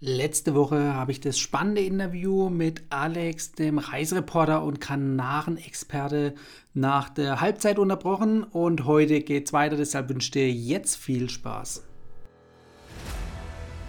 Letzte 0.00 0.54
Woche 0.54 0.92
habe 0.92 1.10
ich 1.10 1.22
das 1.22 1.38
spannende 1.38 1.80
Interview 1.80 2.50
mit 2.50 2.82
Alex, 2.90 3.52
dem 3.52 3.78
Reisereporter 3.78 4.62
und 4.62 4.78
Kanaren-Experte, 4.78 6.34
nach 6.74 7.08
der 7.08 7.40
Halbzeit 7.40 7.78
unterbrochen 7.78 8.44
und 8.44 8.84
heute 8.84 9.22
geht's 9.22 9.54
weiter. 9.54 9.76
Deshalb 9.76 10.10
wünsche 10.10 10.26
ich 10.26 10.32
dir 10.32 10.52
jetzt 10.52 10.96
viel 10.96 11.30
Spaß. 11.30 11.82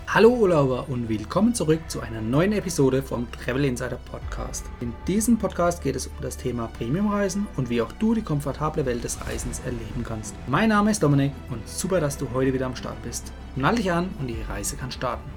Hallo 0.07 0.29
Urlauber 0.29 0.87
und 0.87 1.09
willkommen 1.09 1.53
zurück 1.53 1.81
zu 1.89 1.99
einer 1.99 2.21
neuen 2.21 2.53
Episode 2.53 3.03
vom 3.03 3.29
Travel 3.29 3.65
Insider 3.65 3.99
Podcast. 4.09 4.65
In 4.79 4.93
diesem 5.07 5.37
Podcast 5.37 5.83
geht 5.83 5.97
es 5.97 6.07
um 6.07 6.13
das 6.21 6.37
Thema 6.37 6.67
Premiumreisen 6.67 7.47
und 7.57 7.69
wie 7.69 7.81
auch 7.81 7.91
du 7.91 8.13
die 8.13 8.21
komfortable 8.21 8.85
Welt 8.85 9.03
des 9.03 9.19
Reisens 9.27 9.59
erleben 9.65 10.05
kannst. 10.05 10.35
Mein 10.47 10.69
Name 10.69 10.91
ist 10.91 11.03
Dominik 11.03 11.33
und 11.49 11.67
super, 11.67 11.99
dass 11.99 12.17
du 12.17 12.29
heute 12.33 12.53
wieder 12.53 12.67
am 12.67 12.77
Start 12.77 13.03
bist. 13.03 13.33
Nall 13.57 13.75
dich 13.75 13.91
an 13.91 14.07
und 14.21 14.27
die 14.27 14.41
Reise 14.47 14.77
kann 14.77 14.91
starten. 14.91 15.36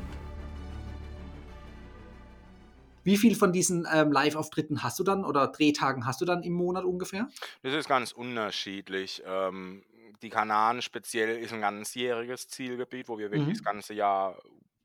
Wie 3.02 3.16
viel 3.16 3.34
von 3.34 3.52
diesen 3.52 3.86
ähm, 3.92 4.12
Live-Auftritten 4.12 4.82
hast 4.82 4.98
du 4.98 5.04
dann 5.04 5.24
oder 5.24 5.48
Drehtagen 5.48 6.06
hast 6.06 6.20
du 6.20 6.24
dann 6.24 6.42
im 6.42 6.52
Monat 6.54 6.84
ungefähr? 6.84 7.28
Das 7.62 7.74
ist 7.74 7.88
ganz 7.88 8.12
unterschiedlich. 8.12 9.22
Ähm, 9.24 9.84
die 10.22 10.28
Kanaren 10.30 10.82
speziell 10.82 11.38
ist 11.38 11.52
ein 11.52 11.60
ganzjähriges 11.60 12.48
Zielgebiet, 12.48 13.08
wo 13.08 13.18
wir 13.18 13.30
wirklich 13.30 13.56
das 13.58 13.62
Mhm. 13.62 13.64
ganze 13.64 13.94
Jahr 13.94 14.38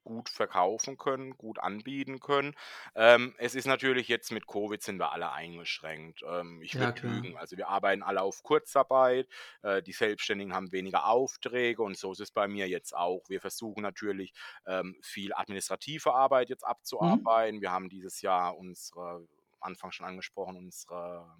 gut 0.05 0.29
verkaufen 0.29 0.97
können, 0.97 1.37
gut 1.37 1.59
anbieten 1.59 2.21
können. 2.21 2.55
Ähm, 2.95 3.35
es 3.37 3.55
ist 3.55 3.65
natürlich 3.65 4.07
jetzt 4.07 4.31
mit 4.31 4.47
Covid 4.47 4.81
sind 4.81 4.99
wir 4.99 5.11
alle 5.11 5.31
eingeschränkt. 5.33 6.23
Ähm, 6.25 6.61
ich 6.61 6.79
Ja, 6.79 6.79
würde 6.79 7.05
lügen. 7.05 7.37
Also 7.37 7.57
wir 7.57 7.67
arbeiten 7.67 8.03
alle 8.03 8.21
auf 8.21 8.43
Kurzarbeit. 8.43 9.27
Äh, 9.63 9.81
die 9.83 9.91
Selbstständigen 9.93 10.53
haben 10.53 10.71
weniger 10.71 11.07
Aufträge 11.07 11.83
und 11.83 11.97
so 11.97 12.11
ist 12.13 12.21
es 12.21 12.31
bei 12.31 12.47
mir 12.47 12.67
jetzt 12.69 12.95
auch. 12.95 13.23
Wir 13.27 13.41
versuchen 13.41 13.81
natürlich 13.83 14.33
ähm, 14.65 14.97
viel 15.03 15.33
administrative 15.33 16.13
Arbeit 16.13 16.49
jetzt 16.49 16.63
Mhm. 16.99 17.25
abzuarbeiten. 17.25 17.61
Wir 17.61 17.71
haben 17.71 17.89
dieses 17.89 18.21
Jahr 18.21 18.57
unsere, 18.57 19.27
Anfang 19.59 19.91
schon 19.91 20.05
angesprochen, 20.05 20.55
unsere 20.57 21.35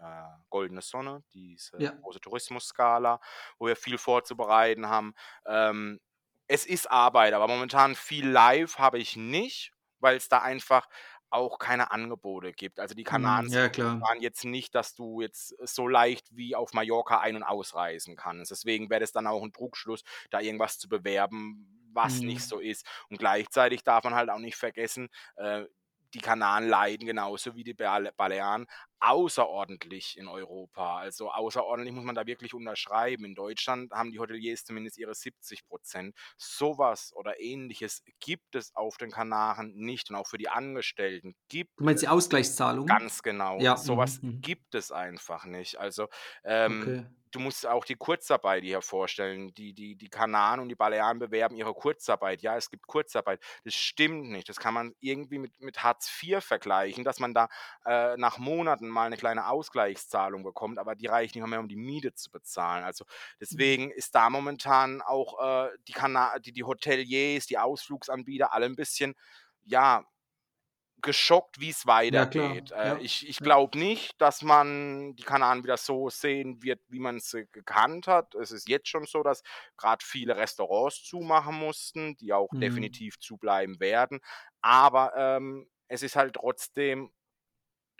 äh, 0.00 0.22
Goldene 0.50 0.82
Sonne, 0.82 1.22
diese 1.34 1.78
Ja. 1.78 1.98
große 2.00 2.20
Tourismusskala, 2.20 3.20
wo 3.58 3.66
wir 3.66 3.76
viel 3.76 3.98
vorzubereiten 3.98 4.88
haben. 4.88 5.14
Ähm, 5.46 6.00
es 6.50 6.66
ist 6.66 6.90
Arbeit, 6.90 7.32
aber 7.34 7.48
momentan 7.48 7.94
viel 7.96 8.28
live 8.28 8.78
habe 8.78 8.98
ich 8.98 9.16
nicht, 9.16 9.72
weil 10.00 10.16
es 10.16 10.28
da 10.28 10.38
einfach 10.42 10.88
auch 11.30 11.58
keine 11.58 11.92
Angebote 11.92 12.52
gibt. 12.52 12.80
Also 12.80 12.94
die 12.94 13.04
Kanaren 13.04 13.48
Mhm. 13.48 13.50
sind 13.50 13.68
Ja, 13.76 14.02
momentan 14.02 14.20
jetzt 14.20 14.44
nicht, 14.44 14.74
dass 14.74 14.94
du 14.96 15.20
jetzt 15.20 15.54
so 15.66 15.86
leicht 15.86 16.26
wie 16.36 16.56
auf 16.56 16.72
Mallorca 16.72 17.20
ein- 17.20 17.36
und 17.36 17.44
ausreisen 17.44 18.16
kannst. 18.16 18.50
Deswegen 18.50 18.90
wäre 18.90 19.00
das 19.00 19.12
dann 19.12 19.28
auch 19.28 19.42
ein 19.44 19.52
Trugschluss, 19.52 20.02
da 20.30 20.40
irgendwas 20.40 20.78
zu 20.78 20.88
bewerben, 20.88 21.88
was 21.92 22.22
nicht 22.22 22.42
Mhm. 22.42 22.48
so 22.48 22.58
ist. 22.58 22.84
Und 23.10 23.18
gleichzeitig 23.18 23.84
darf 23.84 24.02
man 24.04 24.14
halt 24.14 24.30
auch 24.30 24.38
nicht 24.38 24.56
vergessen, 24.56 25.08
äh, 25.36 25.66
die 26.14 26.20
Kanaren 26.20 26.68
leiden 26.68 27.06
genauso 27.06 27.54
wie 27.54 27.62
die 27.64 27.74
Bale- 27.74 28.12
Balearen 28.16 28.66
außerordentlich 29.00 30.16
in 30.18 30.28
Europa. 30.28 30.98
Also 30.98 31.30
außerordentlich 31.30 31.94
muss 31.94 32.04
man 32.04 32.14
da 32.14 32.26
wirklich 32.26 32.54
unterschreiben. 32.54 33.24
In 33.24 33.34
Deutschland 33.34 33.92
haben 33.92 34.10
die 34.12 34.18
Hoteliers 34.18 34.64
zumindest 34.64 34.98
ihre 34.98 35.14
70 35.14 35.66
Prozent. 35.66 36.16
Sowas 36.36 37.12
oder 37.14 37.40
ähnliches 37.40 38.02
gibt 38.20 38.54
es 38.54 38.74
auf 38.76 38.96
den 38.98 39.10
Kanaren 39.10 39.74
nicht 39.74 40.10
und 40.10 40.16
auch 40.16 40.26
für 40.26 40.38
die 40.38 40.48
Angestellten 40.48 41.34
gibt 41.48 41.72
Du 41.78 41.84
meinst 41.84 42.02
die 42.02 42.08
es 42.08 42.08
Ausgleichszahlungen? 42.08 42.86
ganz 42.86 43.22
genau. 43.22 43.58
Ja. 43.58 43.76
Sowas 43.76 44.20
Mhm. 44.22 44.30
Mhm. 44.30 44.42
gibt 44.42 44.74
es 44.74 44.92
einfach 44.92 45.44
nicht. 45.44 45.78
Also 45.78 46.08
ähm, 46.44 46.92
Okay. 46.92 47.06
du 47.32 47.38
musst 47.40 47.66
auch 47.66 47.84
die 47.84 47.94
Kurzarbeit 47.94 48.64
hier 48.64 48.82
vorstellen. 48.82 49.54
Die, 49.54 49.72
die, 49.74 49.96
die 49.96 50.08
Kanaren 50.10 50.60
und 50.60 50.68
die 50.68 50.74
Balearen 50.74 51.20
bewerben 51.20 51.56
ihre 51.56 51.74
Kurzarbeit. 51.74 52.42
Ja, 52.42 52.56
es 52.56 52.70
gibt 52.70 52.86
Kurzarbeit. 52.88 53.40
Das 53.64 53.74
stimmt 53.74 54.30
nicht. 54.30 54.48
Das 54.48 54.58
kann 54.58 54.74
man 54.74 54.94
irgendwie 55.00 55.38
mit, 55.38 55.60
mit 55.60 55.82
Hartz 55.84 56.10
IV 56.22 56.42
vergleichen, 56.44 57.04
dass 57.04 57.20
man 57.20 57.32
da 57.34 57.48
äh, 57.86 58.16
nach 58.16 58.38
Monaten 58.38 58.88
mal 58.90 59.06
eine 59.06 59.16
kleine 59.16 59.48
Ausgleichszahlung 59.48 60.42
bekommt, 60.44 60.78
aber 60.78 60.94
die 60.94 61.06
reicht 61.06 61.34
nicht 61.34 61.46
mehr, 61.46 61.60
um 61.60 61.68
die 61.68 61.76
Miete 61.76 62.14
zu 62.14 62.30
bezahlen. 62.30 62.84
Also 62.84 63.04
Mhm. 63.50 63.70
deswegen 63.70 63.90
ist 63.90 64.14
da 64.14 64.30
momentan 64.30 65.02
auch 65.02 65.66
äh, 65.66 65.70
die, 65.88 65.92
Kana 65.92 66.38
die, 66.38 66.52
die 66.52 66.64
Hoteliers, 66.64 67.46
die 67.46 67.58
Ausflugsanbieter 67.58 68.52
alle 68.52 68.66
ein 68.66 68.76
bisschen, 68.76 69.14
ja, 69.64 70.04
geschockt, 71.02 71.60
wie 71.60 71.70
es 71.70 71.86
Ja, 72.08 72.26
weitergeht. 72.26 72.72
Äh, 72.72 72.98
Ja. 72.98 72.98
ich 72.98 73.26
ich 73.26 73.40
Ja. 73.40 73.42
glaube 73.42 73.78
nicht, 73.78 74.20
dass 74.20 74.42
man 74.42 75.16
die 75.16 75.22
Kanaren 75.22 75.64
wieder 75.64 75.78
so 75.78 76.10
sehen 76.10 76.62
wird, 76.62 76.80
wie 76.88 76.98
man 77.00 77.20
sie 77.20 77.46
gekannt 77.52 78.06
hat. 78.06 78.34
Es 78.34 78.50
ist 78.50 78.68
jetzt 78.68 78.88
schon 78.88 79.06
so, 79.06 79.22
dass 79.22 79.42
gerade 79.78 80.04
viele 80.04 80.36
Restaurants 80.36 81.02
zumachen 81.04 81.54
mussten, 81.56 82.16
die 82.18 82.34
auch 82.34 82.52
Mhm. 82.52 82.60
definitiv 82.60 83.18
zubleiben 83.18 83.80
werden. 83.80 84.20
Aber 84.60 85.14
ähm, 85.16 85.70
es 85.88 86.02
ist 86.02 86.16
halt 86.16 86.34
trotzdem 86.34 87.12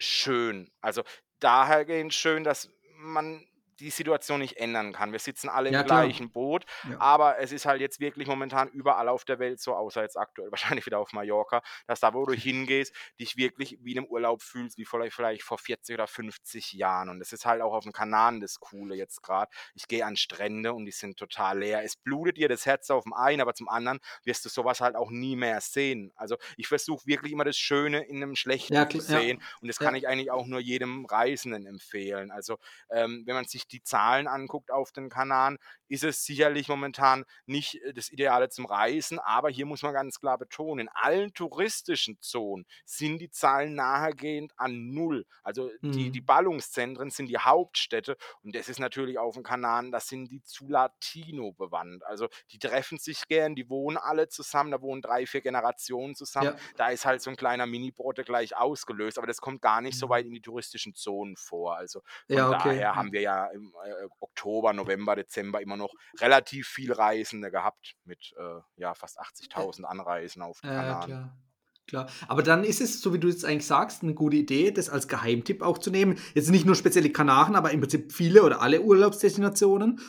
schön. 0.00 0.70
Also 0.80 1.02
dahergehend 1.38 2.12
schön, 2.14 2.42
dass 2.44 2.70
man 2.96 3.46
die 3.80 3.90
Situation 3.90 4.40
nicht 4.40 4.56
ändern 4.58 4.92
kann. 4.92 5.12
Wir 5.12 5.18
sitzen 5.18 5.48
alle 5.48 5.68
im 5.70 5.74
Ja, 5.74 5.82
klar. 5.82 6.02
gleichen 6.04 6.30
Boot, 6.30 6.64
Ja. 6.88 7.00
aber 7.00 7.38
es 7.38 7.52
ist 7.52 7.66
halt 7.66 7.80
jetzt 7.80 8.00
wirklich 8.00 8.26
momentan 8.28 8.68
überall 8.68 9.08
auf 9.08 9.24
der 9.24 9.38
Welt 9.38 9.60
so, 9.60 9.74
außer 9.74 10.02
jetzt 10.02 10.16
aktuell 10.16 10.50
wahrscheinlich 10.78 10.86
wieder 10.86 10.98
auf 10.98 11.12
Mallorca, 11.12 11.62
dass 11.86 12.00
da, 12.00 12.14
wo 12.14 12.24
du 12.26 12.32
hingehst, 12.34 12.94
dich 13.18 13.36
wirklich 13.36 13.78
wie 13.80 13.92
in 13.92 13.98
einem 13.98 14.06
Urlaub 14.06 14.42
fühlst, 14.42 14.78
wie 14.78 14.84
vielleicht, 14.84 15.14
vielleicht 15.14 15.42
vor 15.42 15.58
40 15.58 15.94
oder 15.94 16.06
50 16.06 16.72
Jahren. 16.72 17.08
Und 17.08 17.18
das 17.20 17.32
ist 17.32 17.46
halt 17.46 17.62
auch 17.62 17.72
auf 17.72 17.84
den 17.84 17.92
Kanaren 17.92 18.40
das 18.40 18.60
Coole 18.60 18.94
jetzt 18.94 19.22
gerade. 19.22 19.50
Ich 19.74 19.88
gehe 19.88 20.04
an 20.04 20.16
Strände 20.16 20.72
und 20.74 20.84
die 20.84 20.92
sind 20.92 21.18
total 21.18 21.58
leer. 21.60 21.82
Es 21.84 21.96
blutet 21.96 22.36
dir 22.36 22.48
das 22.48 22.66
Herz 22.66 22.90
auf 22.90 23.04
dem 23.04 23.12
einen, 23.14 23.40
aber 23.40 23.54
zum 23.54 23.68
anderen 23.68 24.00
wirst 24.24 24.44
du 24.44 24.48
sowas 24.48 24.80
halt 24.80 24.96
auch 24.96 25.10
nie 25.10 25.36
mehr 25.36 25.60
sehen. 25.60 26.12
Also 26.16 26.36
ich 26.56 26.68
versuche 26.68 27.06
wirklich 27.06 27.32
immer 27.32 27.44
das 27.44 27.56
Schöne 27.56 28.04
in 28.04 28.16
einem 28.16 28.36
Schlechten 28.36 28.74
Ja, 28.74 28.88
zu 28.88 29.00
sehen. 29.00 29.42
Und 29.62 29.68
das 29.68 29.78
kann 29.78 29.94
ich 29.94 30.06
eigentlich 30.06 30.30
auch 30.30 30.46
nur 30.46 30.60
jedem 30.60 31.06
Reisenden 31.06 31.66
empfehlen. 31.66 32.30
Also 32.30 32.58
ähm, 32.90 33.22
wenn 33.26 33.34
man 33.34 33.44
sich 33.46 33.66
die 33.72 33.82
Zahlen 33.82 34.26
anguckt 34.28 34.70
auf 34.70 34.92
den 34.92 35.08
Kanaren, 35.08 35.58
ist 35.88 36.04
es 36.04 36.24
sicherlich 36.24 36.68
momentan 36.68 37.24
nicht 37.46 37.76
äh, 37.82 37.92
das 37.92 38.10
Ideale 38.10 38.48
zum 38.48 38.66
Reisen, 38.66 39.18
aber 39.18 39.50
hier 39.50 39.66
muss 39.66 39.82
man 39.82 39.92
ganz 39.92 40.20
klar 40.20 40.38
betonen, 40.38 40.86
in 40.86 40.92
allen 40.94 41.32
touristischen 41.34 42.18
Zonen 42.20 42.64
sind 42.84 43.18
die 43.18 43.30
Zahlen 43.30 43.74
nahegeehend 43.74 44.52
an 44.56 44.90
null. 44.92 45.24
Also 45.42 45.70
die, 45.94 46.10
die 46.10 46.20
Mhm. 46.20 46.20
Ballungszentren 46.20 47.10
sind 47.10 47.26
die 47.26 47.38
Hauptstädte 47.38 48.16
und 48.42 48.54
das 48.54 48.68
ist 48.68 48.78
natürlich 48.78 49.18
auf 49.18 49.34
den 49.34 49.42
Kanaren, 49.42 49.90
das 49.92 50.08
sind 50.08 50.28
die 50.30 50.42
zu 50.42 50.68
Latino 50.68 51.52
bewandt. 51.52 52.04
Also 52.04 52.28
die 52.52 52.58
treffen 52.58 52.98
sich 52.98 53.26
gern, 53.26 53.54
die 53.54 53.68
wohnen 53.68 53.96
alle 53.96 54.28
zusammen, 54.28 54.70
da 54.70 54.80
wohnen 54.80 55.02
drei, 55.02 55.26
vier 55.26 55.40
Generationen 55.40 56.14
zusammen. 56.14 56.52
Ja. 56.52 56.60
Da 56.76 56.88
ist 56.88 57.04
halt 57.04 57.22
so 57.22 57.30
ein 57.30 57.36
kleiner 57.36 57.66
Mini-Brote 57.66 58.24
gleich 58.24 58.56
ausgelöst, 58.56 59.18
aber 59.18 59.26
das 59.26 59.40
kommt 59.40 59.62
gar 59.62 59.80
nicht 59.80 59.98
so 59.98 60.08
Mhm. 60.08 60.10
weit 60.10 60.26
in 60.26 60.32
die 60.32 60.40
touristischen 60.42 60.94
Zonen 60.94 61.36
vor. 61.36 61.76
Also 61.76 62.02
von 62.28 62.48
Ja, 62.48 62.50
okay. 62.50 62.80
daher 62.80 62.94
haben 62.96 63.12
wir 63.12 63.20
ja 63.20 63.48
im 63.60 63.74
äh, 63.84 64.06
Oktober, 64.20 64.72
November, 64.72 65.16
Dezember 65.16 65.60
immer 65.60 65.76
noch 65.76 65.92
relativ 66.20 66.68
viel 66.68 66.92
Reisende 66.92 67.50
gehabt 67.50 67.96
mit 68.04 68.32
äh, 68.38 68.60
ja, 68.76 68.94
fast 68.94 69.18
Äh 69.18 69.20
80.000 69.20 69.84
Anreisen 69.84 70.42
auf 70.42 70.60
den 70.60 70.70
Kanaren. 70.70 71.06
klar. 71.06 71.38
Klar. 71.86 72.08
Aber 72.28 72.44
dann 72.44 72.62
ist 72.62 72.80
es, 72.80 73.00
so 73.00 73.12
wie 73.12 73.18
du 73.18 73.26
jetzt 73.28 73.44
eigentlich 73.44 73.66
sagst, 73.66 74.04
'ne 74.04 74.14
gute 74.14 74.36
Idee, 74.36 74.70
das 74.70 74.88
als 74.88 75.08
Geheimtipp 75.08 75.60
auch 75.60 75.76
zu 75.78 75.90
nehmen. 75.90 76.18
Jetzt 76.34 76.48
nicht 76.50 76.64
nur 76.64 76.76
speziell 76.76 77.02
die 77.02 77.12
Kanaren, 77.12 77.56
aber 77.56 77.72
im 77.72 77.80
Prinzip 77.80 78.12
viele 78.12 78.44
oder 78.44 78.62
alle 78.62 78.80
Urlaubsdestinationen, 78.80 80.00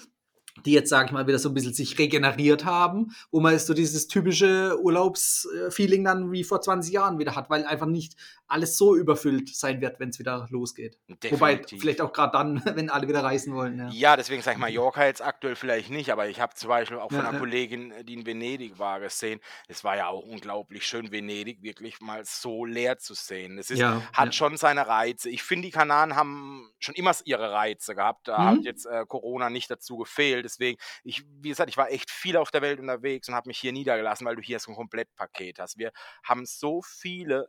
die 0.66 0.72
jetzt, 0.74 0.90
sage 0.90 1.08
ich 1.08 1.12
mal, 1.12 1.28
wieder 1.28 1.40
so 1.40 1.50
'n 1.50 1.54
bisschen 1.54 1.74
sich 1.74 1.98
regeneriert 1.98 2.66
haben, 2.66 3.12
wo 3.32 3.40
man 3.40 3.54
jetzt 3.54 3.68
so 3.68 3.74
dieses 3.74 4.08
typische 4.08 4.78
Urlaubs 4.82 5.48
äh, 5.68 5.72
Feeling 5.72 6.04
dann 6.04 6.32
wie 6.32 6.44
vor 6.44 6.62
20 6.62 6.94
Jahren 6.94 7.20
wieder 7.20 7.36
hat, 7.36 7.50
weil 7.50 7.66
einfach 7.66 7.86
nicht 7.88 8.16
alles 8.48 8.78
so 8.78 8.96
überfüllt 8.96 9.56
sein 9.56 9.80
wird, 9.80 10.00
wenn's 10.02 10.20
wieder 10.20 10.46
losgeht. 10.50 10.98
Wobei 11.30 11.56
Definitiv. 11.56 11.80
vielleicht 11.82 12.02
auch 12.02 12.12
grad 12.12 12.36
dann, 12.36 12.62
wenn 12.76 12.90
alle 12.90 13.08
wieder 13.08 13.24
reisen 13.24 13.56
wollen, 13.56 13.78
ja. 13.78 13.90
Ja, 13.92 14.18
deswegen 14.18 14.42
sage 14.42 14.56
ich. 14.56 14.62
Mallorca 14.62 15.06
jetzt 15.06 15.22
aktuell 15.22 15.56
vielleicht 15.56 15.90
nicht, 15.90 16.12
aber 16.12 16.28
ich 16.28 16.42
habe 16.42 16.54
zum 16.56 16.68
Beispiel 16.68 16.98
auch 16.98 17.12
von 17.12 17.20
Ja, 17.20 17.30
einer 17.30 17.34
ja. 17.34 17.40
Kollegin, 17.40 17.92
äh, 17.92 18.04
die 18.04 18.14
in 18.16 18.26
Venedig 18.26 18.78
war, 18.78 19.00
gesehen. 19.00 19.40
Es 19.70 19.84
war 19.86 19.96
ja 19.96 20.08
auch 20.08 20.24
unglaublich 20.24 20.86
schön, 20.86 21.12
Venedig 21.12 21.64
wirklich 21.64 22.02
mal 22.02 22.24
so 22.26 22.66
leer 22.66 22.98
zu 22.98 23.14
sehen. 23.14 23.56
Das 23.58 23.70
ist 23.70 23.82
hat 23.82 24.36
schon 24.36 24.58
seine 24.58 24.86
Reize. 24.88 25.30
Ich 25.30 25.44
finde, 25.44 25.68
die 25.68 25.72
Kanaren 25.72 26.16
haben 26.16 26.70
schon 26.80 26.96
immer 26.96 27.12
ihre 27.26 27.52
Reize 27.52 27.96
gehabt. 27.96 28.28
Da 28.28 28.44
hat 28.46 28.58
Mhm. 28.58 28.64
jetzt, 28.64 28.86
äh, 28.86 29.06
Corona 29.08 29.50
nicht 29.50 29.72
dazu 29.72 29.98
gefehlt. 29.98 30.41
Deswegen 30.44 30.78
ich 31.04 31.24
wie 31.42 31.50
gesagt, 31.50 31.70
ich 31.70 31.78
war 31.78 31.92
echt 31.92 32.12
viel 32.12 32.38
auf 32.38 32.52
der 32.52 32.62
Welt 32.62 32.80
unterwegs 32.80 33.28
und 33.30 33.36
habe 33.36 33.50
mich 33.50 33.60
hier 33.60 33.72
niedergelassen, 33.74 34.26
weil 34.28 34.36
du 34.36 34.42
hier 34.42 34.60
so 34.60 34.72
'n 34.72 34.76
Komplettpaket 34.76 35.60
hast. 35.60 35.78
Wir 35.78 35.92
haben 36.24 36.46
so 36.46 36.82
viele 36.84 37.48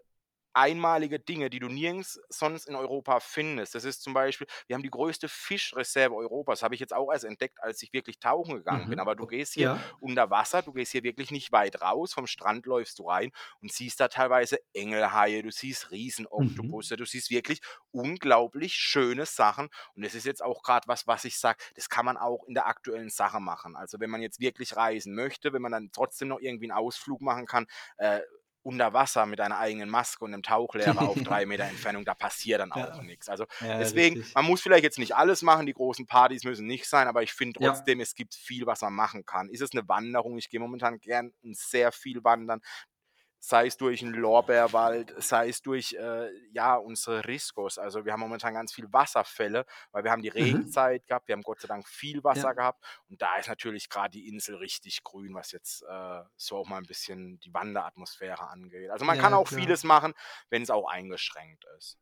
einmalige 0.54 1.20
Dinge, 1.20 1.50
die 1.50 1.58
du 1.58 1.69
nirgends 1.69 2.20
sonst 2.28 2.66
in 2.66 2.75
Europa 2.75 3.20
findest. 3.20 3.75
Das 3.75 3.84
ist 3.84 4.02
zum 4.02 4.14
Beispiel, 4.14 4.46
wir 4.66 4.75
haben 4.75 4.82
die 4.82 4.90
größte 4.90 5.28
Fischreserve 5.28 6.14
Europas. 6.14 6.62
Habe 6.62 6.75
ich 6.75 6.81
jetzt 6.81 6.94
auch 6.94 7.12
erst 7.12 7.25
entdeckt, 7.25 7.62
als 7.62 7.82
ich 7.82 7.93
wirklich 7.93 8.19
tauchen 8.19 8.54
gegangen 8.54 8.88
bin. 8.88 8.96
Mhm. 8.96 9.00
Aber 9.00 9.14
du 9.14 9.26
gehst 9.26 9.54
hier 9.54 9.62
ja. 9.62 9.81
unter 10.00 10.31
Wasser, 10.31 10.62
du 10.62 10.72
gehst 10.72 10.93
hier 10.93 11.02
wirklich 11.02 11.31
nicht 11.31 11.52
weit 11.52 11.82
raus. 11.82 12.14
Vom 12.14 12.26
Strand 12.26 12.66
läufst 12.66 12.99
du 12.99 13.08
rein 13.08 13.31
und 13.60 13.72
siehst 13.72 14.00
da 14.00 14.08
teilweise 14.08 14.58
Engelhaie, 14.72 15.43
du 15.43 15.50
siehst 15.50 15.82
Mhm. 15.84 15.96
Riesenoktopusse, 15.96 16.96
du 16.96 17.05
siehst 17.05 17.31
wirklich 17.31 17.60
unglaublich 17.90 18.75
schöne 18.75 19.26
Sachen. 19.26 19.69
Und 19.94 20.05
das 20.05 20.14
ist 20.14 20.26
jetzt 20.26 20.43
auch 20.43 20.62
gerade 20.62 20.88
was, 20.88 21.06
was 21.06 21.25
ich 21.25 21.38
sage, 21.38 21.58
das 21.75 21.88
kann 21.88 22.05
man 22.05 22.16
auch 22.16 22.44
in 22.46 22.55
der 22.55 22.66
aktuellen 22.66 23.10
Sache 23.10 23.40
machen. 23.40 23.76
Also 23.76 24.00
wenn 24.00 24.10
man 24.10 24.22
jetzt 24.22 24.40
wirklich 24.40 24.76
reisen 24.76 25.14
möchte, 25.14 25.52
wenn 25.52 25.62
man 25.62 25.72
dann 25.72 25.90
trotzdem 25.93 26.28
noch 26.28 26.40
irgendwie 26.40 26.70
einen 26.70 26.78
Ausflug 26.78 27.20
machen 27.20 27.46
kann, 27.46 27.66
äh, 27.96 28.20
unter 28.62 28.93
Wasser 28.93 29.26
mit 29.26 29.41
einer 29.41 29.59
eigenen 29.59 29.91
Maske 29.91 30.25
und 30.25 30.32
einem 30.35 30.43
Tauchlehrer 30.43 31.06
auf 31.06 31.23
drei 31.23 31.47
Meter 31.47 31.64
Entfernung, 31.67 32.05
da 32.05 32.14
passiert 32.14 32.61
dann 32.61 32.73
Ja. 32.75 32.88
auch 32.93 33.03
nichts. 33.03 33.29
Also 33.29 33.47
Ja, 33.61 33.79
deswegen, 33.79 34.19
richtig. 34.19 34.35
man 34.35 34.44
muss 34.44 34.61
vielleicht 34.62 34.85
jetzt 34.85 34.99
nicht 34.99 35.14
alles 35.17 35.43
machen, 35.43 35.67
die 35.67 35.73
großen 35.75 36.06
Partys 36.06 36.44
müssen 36.44 36.67
nicht 36.67 36.88
sein, 36.88 37.09
aber 37.09 37.23
ich 37.23 37.32
finde 37.32 37.55
Ja. 37.59 37.87
trotzdem, 37.87 38.00
es 38.00 38.14
gibt 38.14 38.35
viel, 38.35 38.67
was 38.67 38.81
man 38.82 38.94
machen 38.94 39.25
kann. 39.25 39.49
Ist 39.49 39.62
es 39.62 39.73
eine 39.73 39.87
Wanderung? 39.88 40.38
Ich 40.38 40.49
gehe 40.50 40.61
momentan 40.61 40.99
gern 41.00 41.32
sehr 41.43 41.93
viel 41.93 42.25
wandern. 42.25 42.61
Sei 43.44 43.67
es 43.67 43.77
durch 43.77 44.03
einen 44.03 44.15
Lorbeerwald, 44.15 45.12
sei 45.21 45.49
es 45.49 45.62
durch 45.62 45.94
äh, 45.94 46.31
ja, 46.53 46.77
unsere 46.77 47.25
Riskos. 47.27 47.77
Also 47.77 48.05
wir 48.05 48.12
haben 48.12 48.21
momentan 48.21 48.55
ganz 48.55 48.73
viel 48.73 48.87
Wasserfälle, 48.93 49.67
weil 49.91 50.05
wir 50.05 50.12
haben 50.12 50.23
die 50.23 50.29
Mhm. 50.39 50.62
Regenzeit 50.69 51.06
gehabt, 51.09 51.27
wir 51.27 51.33
haben 51.33 51.43
Gott 51.43 51.61
sei 51.61 51.67
Dank 51.67 51.89
viel 51.89 52.23
Wasser 52.23 52.55
Ja. 52.55 52.55
gehabt 52.55 52.85
und 53.09 53.21
da 53.21 53.37
ist 53.39 53.49
natürlich 53.49 53.89
gerade 53.89 54.12
die 54.12 54.29
Insel 54.29 54.55
richtig 54.56 55.03
grün, 55.03 55.35
was 55.35 55.50
jetzt 55.50 55.83
äh, 55.83 56.23
so 56.37 56.56
auch 56.59 56.69
mal 56.69 56.77
ein 56.79 56.87
bisschen 56.87 57.41
die 57.41 57.53
Wanderatmosphäre 57.53 58.49
angeht. 58.49 58.91
Also 58.91 59.05
man 59.05 59.19
kann 59.19 59.33
Ja, 59.33 59.35
auch 59.35 59.49
klar. 59.49 59.49
vieles 59.49 59.83
machen, 59.83 60.15
wenn 60.49 60.62
es 60.62 60.71
auch 60.71 60.89
eingeschränkt 60.89 61.65
ist. 61.79 61.99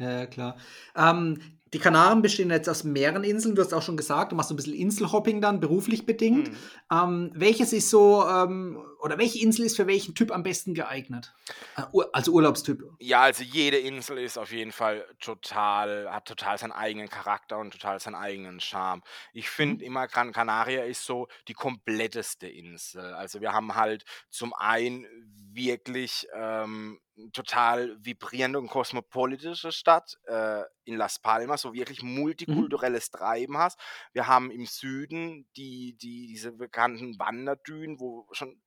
Ja, 0.00 0.10
ja, 0.20 0.26
klar. 0.26 0.56
Ähm, 0.94 1.40
die 1.74 1.80
Kanaren 1.80 2.22
bestehen 2.22 2.50
jetzt 2.50 2.68
aus 2.68 2.84
mehreren 2.84 3.24
Inseln. 3.24 3.56
Du 3.56 3.62
hast 3.62 3.74
auch 3.74 3.82
schon 3.82 3.96
gesagt, 3.96 4.30
du 4.30 4.36
machst 4.36 4.48
so 4.48 4.54
ein 4.54 4.56
bisschen 4.56 4.74
Inselhopping 4.74 5.40
dann, 5.40 5.58
beruflich 5.58 6.06
bedingt. 6.06 6.50
Mhm. 6.50 6.56
Ähm, 6.92 7.32
welches 7.34 7.72
ist 7.72 7.90
so, 7.90 8.24
ähm, 8.28 8.78
oder 9.00 9.18
welche 9.18 9.40
Insel 9.40 9.64
ist 9.66 9.76
für 9.76 9.86
welchen 9.86 10.14
Typ 10.14 10.30
am 10.32 10.42
besten 10.42 10.74
geeignet? 10.74 11.34
Äh, 11.76 11.82
also 12.12 12.32
Urlaubstyp. 12.32 12.82
Ja, 13.00 13.22
also 13.22 13.44
jede 13.44 13.78
Insel 13.78 14.18
ist 14.18 14.36
auf 14.38 14.50
jeden 14.50 14.72
Fall 14.72 15.06
total, 15.20 16.10
hat 16.12 16.26
total 16.26 16.58
seinen 16.58 16.72
eigenen 16.72 17.08
Charakter 17.08 17.58
und 17.58 17.70
total 17.70 18.00
seinen 18.00 18.16
eigenen 18.16 18.58
Charme. 18.58 19.02
Ich 19.32 19.48
finde 19.50 19.84
Mhm. 19.84 19.84
immer, 19.84 20.08
Gran 20.08 20.32
Canaria 20.32 20.82
ist 20.82 21.04
so 21.04 21.28
die 21.46 21.52
kompletteste 21.52 22.48
Insel. 22.48 23.14
Also 23.14 23.40
wir 23.40 23.52
haben 23.52 23.76
halt 23.76 24.04
zum 24.30 24.52
einen 24.52 25.06
wirklich 25.54 26.26
ähm, 26.34 26.98
total 27.32 27.96
vibrierende 28.04 28.58
und 28.58 28.68
kosmopolitische 28.68 29.70
Stadt 29.70 30.16
äh, 30.26 30.62
in 30.84 30.96
Las 30.96 31.20
Palmas, 31.20 31.62
so 31.62 31.72
wirklich 31.72 32.02
Mhm. 32.46 32.78
multikulturelles 32.82 33.10
Treiben 33.12 33.58
hast. 33.58 33.78
Wir 34.12 34.26
haben 34.26 34.50
im 34.50 34.66
Süden 34.66 35.48
die, 35.56 35.96
die, 35.96 36.26
diese 36.26 36.50
bekannten 36.52 37.16
Wanderdünen, 37.20 38.00
wo 38.00 38.26
schon 38.32 38.60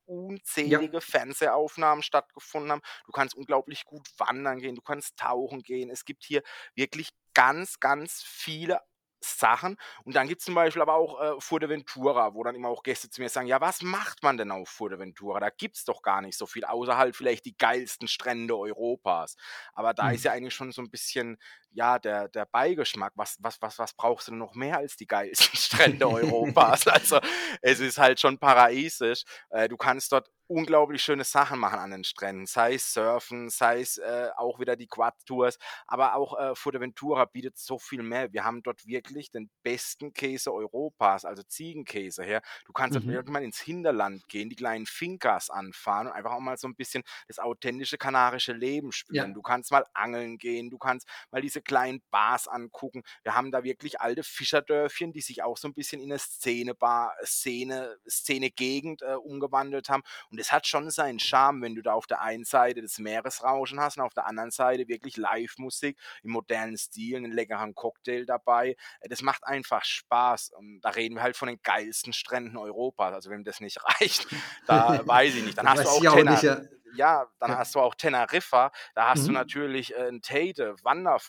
Ja. 0.64 0.82
unzählige 0.82 1.02
Fernsehaufnahmen 1.02 2.04
stattgefunden 2.04 2.72
haben. 2.72 2.82
Du 3.06 3.12
kannst 3.12 3.36
unglaublich 3.36 3.86
gut 3.86 4.08
wandern 4.18 4.60
gehen, 4.60 4.76
du 4.76 4.82
kannst 4.82 5.18
tauchen 5.18 5.62
gehen. 5.64 5.90
Es 5.90 6.06
gibt 6.06 6.24
hier 6.24 6.42
wirklich 6.76 7.12
ganz, 7.34 7.80
ganz 7.80 8.24
viele 8.26 8.80
Sachen. 9.24 9.78
Und 10.04 10.16
dann 10.16 10.28
gibt 10.28 10.42
es 10.42 10.46
zum 10.46 10.56
Beispiel 10.56 10.82
aber 10.82 10.96
auch 10.96 11.22
äh, 11.38 11.40
Fuerteventura, 11.40 12.34
wo 12.34 12.44
dann 12.44 12.56
immer 12.56 12.70
auch 12.70 12.82
Gäste 12.82 13.08
zu 13.08 13.22
mir 13.22 13.30
sagen, 13.30 13.46
ja, 13.48 13.62
was 13.62 13.84
macht 13.84 14.24
man 14.24 14.36
denn 14.38 14.50
auf 14.50 14.68
Fuerteventura? 14.70 15.40
Da 15.40 15.52
gibt 15.52 15.78
es 15.78 15.86
doch 15.86 16.02
gar 16.02 16.22
nicht 16.22 16.36
so 16.38 16.48
viel, 16.48 16.66
außer 16.66 16.98
halt 16.98 17.16
vielleicht 17.16 17.46
die 17.46 17.56
geilsten 17.56 18.08
Strände 18.08 18.58
Europas. 18.58 19.36
Aber 19.74 19.94
da 19.94 20.10
ist 20.10 20.24
Mhm. 20.24 20.26
ja 20.26 20.32
eigentlich 20.32 20.56
schon 20.56 20.72
so 20.72 20.82
ein 20.82 20.90
bisschen, 20.90 21.38
ja, 21.74 22.00
der, 22.00 22.28
der 22.30 22.46
Beigeschmack. 22.46 23.14
Was, 23.16 23.38
was, 23.42 23.62
was, 23.62 23.80
was 23.80 23.94
brauchst 23.94 24.28
du 24.28 24.36
noch 24.36 24.56
mehr 24.56 24.78
als 24.78 24.96
die 24.98 25.08
geilsten 25.08 25.56
Strände 25.58 26.08
Europas? 26.10 26.88
Also 26.88 27.20
es 27.62 27.80
ist 27.80 27.98
halt 27.98 28.20
schon 28.20 28.38
paradiesisch. 28.38 29.24
Äh, 29.50 29.68
du 29.70 29.78
kannst 29.78 30.12
dort 30.12 30.30
unglaublich 30.48 31.02
schöne 31.02 31.24
Sachen 31.24 31.60
machen 31.60 31.80
an 31.80 31.92
den 31.92 32.04
Stränden, 32.04 32.46
sei 32.46 32.74
es 32.74 32.92
Surfen, 32.92 33.50
sei 33.50 33.80
es 33.80 33.98
äh, 33.98 34.28
auch 34.36 34.60
wieder 34.60 34.76
die 34.76 34.88
Quad-Tours, 34.88 35.58
aber 35.88 36.16
auch 36.16 36.38
äh, 36.38 36.56
Fuerteventura 36.56 37.24
bietet 37.24 37.58
so 37.58 37.80
viel 37.80 38.04
mehr. 38.04 38.34
Wir 38.34 38.44
haben 38.44 38.62
dort 38.62 38.86
wirklich 38.86 39.32
den 39.32 39.50
besten 39.64 40.12
Käse 40.12 40.52
Europas, 40.54 41.24
also 41.24 41.42
Ziegenkäse 41.44 42.26
her. 42.26 42.42
Du 42.66 42.74
kannst 42.74 42.96
dort 42.96 43.06
Mhm. 43.06 43.12
wirklich 43.14 43.32
mal 43.32 43.44
ins 43.44 43.62
Hinterland 43.62 44.28
gehen, 44.28 44.50
die 44.50 44.58
kleinen 44.58 44.88
Fincas 44.88 45.50
anfahren 45.50 46.08
und 46.08 46.14
einfach 46.14 46.34
auch 46.34 46.42
mal 46.42 46.58
so 46.58 46.68
ein 46.68 46.76
bisschen 46.76 47.04
das 47.30 47.40
authentische 47.40 47.98
kanarische 47.98 48.52
Leben 48.52 48.92
spüren. 48.92 49.30
Ja. 49.30 49.34
Du 49.34 49.42
kannst 49.42 49.72
mal 49.72 49.86
angeln 49.94 50.38
gehen, 50.38 50.70
du 50.70 50.78
kannst 50.78 51.08
mal 51.32 51.42
diese 51.42 51.61
kleinen 51.64 52.02
Bars 52.12 52.48
angucken. 52.48 53.04
Wir 53.24 53.36
haben 53.36 53.52
da 53.52 53.64
wirklich 53.64 54.02
alte 54.02 54.24
Fischerdörfchen, 54.24 55.14
die 55.14 55.22
sich 55.22 55.44
auch 55.44 55.58
so 55.58 55.68
ein 55.68 55.74
bisschen 55.74 56.02
in 56.02 56.12
eine 56.12 56.20
Szenebar, 56.20 57.16
Szene, 57.24 57.98
Szene-Gegend 58.08 59.02
äh, 59.02 59.16
umgewandelt 59.16 59.90
haben. 59.90 60.04
Und 60.30 60.40
es 60.40 60.52
hat 60.52 60.68
schon 60.68 60.90
seinen 60.90 61.20
Charme, 61.20 61.62
wenn 61.62 61.76
du 61.76 61.82
da 61.82 61.94
auf 61.94 62.08
der 62.08 62.22
einen 62.22 62.44
Seite 62.44 62.82
das 62.82 63.00
Meeresrauschen 63.00 63.80
hast 63.80 63.98
und 63.98 64.04
auf 64.04 64.14
der 64.14 64.28
anderen 64.28 64.52
Seite 64.52 64.88
wirklich 64.88 65.18
Live-Musik 65.18 65.98
im 66.24 66.32
modernen 66.32 66.78
Stil, 66.78 67.18
einen 67.18 67.32
leckeren 67.32 67.74
Cocktail 67.74 68.26
dabei. 68.26 68.76
Äh, 69.00 69.10
Das 69.10 69.22
macht 69.22 69.46
einfach 69.46 69.84
Spaß. 69.84 70.52
Und 70.58 70.82
da 70.82 70.90
reden 70.90 71.16
wir 71.16 71.24
halt 71.24 71.38
von 71.38 71.48
den 71.48 71.62
geilsten 71.64 72.14
Stränden 72.14 72.58
Europas. 72.58 73.14
Also 73.14 73.30
wenn 73.30 73.44
das 73.44 73.60
nicht 73.60 73.80
reicht, 74.02 74.28
da 74.68 75.02
weiß 75.08 75.36
ich 75.36 75.44
nicht. 75.44 75.58
Dann 75.58 75.70
hast 75.70 75.84
du 75.84 75.90
auch 75.90 76.02
auch 76.06 76.16
Tener 76.16 76.32
nicht, 76.32 76.44
ja. 76.92 77.28
dann 77.40 77.52
Ja. 77.52 77.58
hast 77.58 77.76
du 77.76 77.80
auch 77.80 77.96
Teneriffa, 77.96 78.72
da 78.96 79.10
hast 79.10 79.28
du 79.28 79.32
Mhm. 79.32 79.34
natürlich 79.34 79.96
äh, 79.96 80.08
'n 80.10 80.22
Teide, 80.22 80.76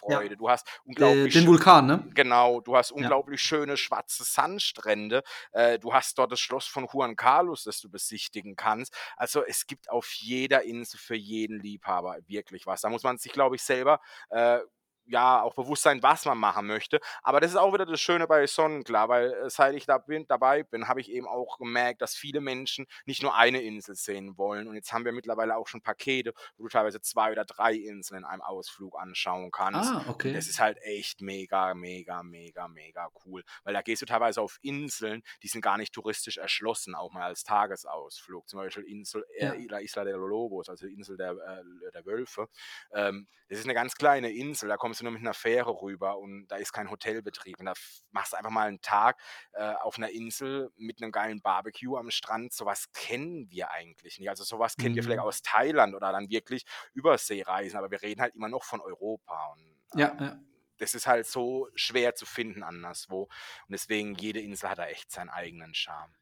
Ja. 0.08 0.22
Wanderfreude. 0.22 0.36
Du 0.36 0.48
hast 0.50 0.80
Äh, 0.98 1.28
unglaublich 1.28 1.30
den 1.30 1.46
sch 1.46 1.48
Vulkan, 1.48 1.86
ne? 1.86 2.04
genau, 2.14 2.60
du 2.60 2.76
hast 2.76 2.92
unglaublich 2.92 3.40
schöne 3.42 3.76
schwarze 3.76 4.24
Sandstrände. 4.24 5.22
Äh, 5.52 5.78
du 5.78 5.94
hast 5.94 6.18
dort 6.18 6.32
das 6.32 6.40
Schloss 6.40 6.66
von 6.66 6.88
Juan 6.92 7.16
Carlos, 7.16 7.64
das 7.64 7.80
du 7.80 7.90
besichtigen 7.90 8.56
kannst. 8.56 8.94
Also, 9.16 9.44
es 9.44 9.66
gibt 9.66 9.90
auf 9.90 10.12
jeder 10.14 10.62
Insel 10.64 10.98
für 10.98 11.16
jeden 11.16 11.60
Liebhaber 11.60 12.18
wirklich 12.26 12.66
was. 12.66 12.82
Da 12.82 12.90
muss 12.90 13.02
man 13.04 13.18
sich, 13.18 13.32
glaube 13.32 13.56
ich, 13.56 13.62
selber, 13.62 14.00
äh, 14.30 14.60
ja, 15.06 15.43
auch 15.43 15.54
bewusst 15.54 15.82
sein, 15.82 16.02
was 16.02 16.25
man 16.25 16.38
machen 16.38 16.66
möchte. 16.66 17.00
Aber 17.22 17.40
das 17.40 17.50
ist 17.50 17.56
auch 17.56 17.72
wieder 17.72 17.87
das 17.87 18.00
Schöne 18.00 18.26
bei 18.26 18.46
Sonnenklar, 18.46 19.08
weil, 19.08 19.32
äh, 19.32 19.50
seit 19.50 19.75
ich 19.75 19.87
da 19.87 19.99
bin 19.99 20.26
dabei 20.26 20.62
bin, 20.62 20.88
habe 20.88 21.00
ich 21.00 21.10
eben 21.10 21.26
auch 21.26 21.58
gemerkt, 21.58 22.02
dass 22.02 22.14
viele 22.14 22.40
Menschen 22.40 22.87
nicht 23.04 23.22
nur 23.22 23.34
eine 23.34 23.60
Insel 23.62 23.94
sehen 23.94 24.37
wollen. 24.38 24.69
Und 24.69 24.75
jetzt 24.75 24.93
haben 24.93 25.04
wir 25.04 25.12
mittlerweile 25.12 25.56
auch 25.56 25.66
schon 25.66 25.82
Pakete, 25.82 26.32
wo 26.56 26.64
du 26.64 26.69
teilweise 26.69 27.00
2 27.00 27.32
oder 27.32 27.44
3 27.44 27.75
Inseln 27.75 28.19
in 28.20 28.25
einem 28.25 28.43
Ausflug 28.43 28.99
anschauen 28.99 29.50
kannst. 29.50 29.90
Ah, 29.90 29.99
Und 29.99 30.06
das 30.06 30.14
okay. 30.14 30.38
ist 30.38 30.60
halt 30.60 30.78
echt 30.82 31.20
mega, 31.20 31.75
mega, 31.75 32.22
mega, 32.22 32.69
mega 32.69 33.08
cool. 33.25 33.43
Weil 33.64 33.75
da 33.75 33.82
gehst 33.82 34.02
du 34.02 34.06
teilweise 34.06 34.40
auf 34.40 34.58
Inseln, 34.62 35.22
die 35.43 35.48
sind 35.48 35.62
gar 35.62 35.78
nicht 35.78 35.93
touristisch 35.93 36.38
erschlossen, 36.38 36.94
auch 36.94 37.12
mal 37.12 37.22
als 37.22 37.44
Tagesausflug. 37.44 38.48
Zum 38.48 38.60
Beispiel 38.60 38.84
Insel 38.84 39.25
äh, 39.37 39.46
Ja. 39.46 39.55
La 39.69 39.81
Isla 39.81 40.05
de 40.05 40.14
los 40.14 40.28
Lobos, 40.28 40.69
also 40.69 40.87
Insel 40.87 41.16
der, 41.16 41.32
äh, 41.32 41.90
der 41.93 42.05
Wölfe. 42.06 42.48
Ähm, 42.93 43.26
das 43.48 43.58
ist 43.58 43.66
eine 43.66 43.75
ganz 43.75 43.96
kleine 43.96 44.31
Insel, 44.31 44.69
da 44.70 44.76
kommst 44.92 45.00
du 45.00 45.04
nur 45.04 45.12
mit 45.12 45.22
einer 45.22 45.34
Fähre 45.34 45.80
rüber 45.82 46.18
und 46.18 46.46
da 46.48 46.56
ist 46.56 46.72
kein 46.72 46.90
Hotelbetrieb. 46.90 47.58
Und 47.60 47.66
da 47.66 47.72
machst 48.10 48.32
du 48.32 48.36
einfach 48.36 48.50
mal 48.50 48.68
einen 48.68 48.80
Tag 48.82 49.20
äh, 49.52 49.72
auf 49.74 49.96
einer 49.98 50.10
Insel 50.10 50.70
mit 50.76 51.02
einem 51.02 51.12
geilen 51.12 51.40
Barbecue 51.42 51.96
am 51.96 52.10
Strand. 52.10 52.52
Sowas 52.52 52.92
kennen 52.92 53.50
wir 53.50 53.70
eigentlich 53.70 54.18
nicht. 54.18 54.28
Also 54.28 54.44
sowas 54.44 54.76
kennen 54.76 54.94
wir 54.96 55.02
vielleicht 55.02 55.20
Mhm. 55.20 55.26
aus 55.26 55.42
Thailand 55.42 55.94
oder 55.94 56.12
dann 56.12 56.30
wirklich 56.30 56.64
Überseereisen, 56.94 57.78
aber 57.78 57.90
wir 57.90 58.02
reden 58.02 58.20
halt 58.20 58.34
immer 58.34 58.48
noch 58.48 58.64
von 58.64 58.81
Europa. 58.81 59.52
Und 59.52 59.81
Ja, 59.94 60.17
ähm, 60.19 60.20
ja. 60.20 60.40
das 60.78 60.94
ist 60.94 61.06
halt 61.06 61.26
so 61.26 61.69
schwer 61.74 62.14
zu 62.14 62.26
finden 62.26 62.62
anderswo. 62.62 63.22
Und 63.22 63.31
deswegen, 63.70 64.14
jede 64.14 64.40
Insel 64.40 64.70
hat 64.70 64.78
da 64.78 64.86
echt 64.86 65.10
seinen 65.12 65.31
eigenen 65.31 65.74
Charme. 65.74 66.14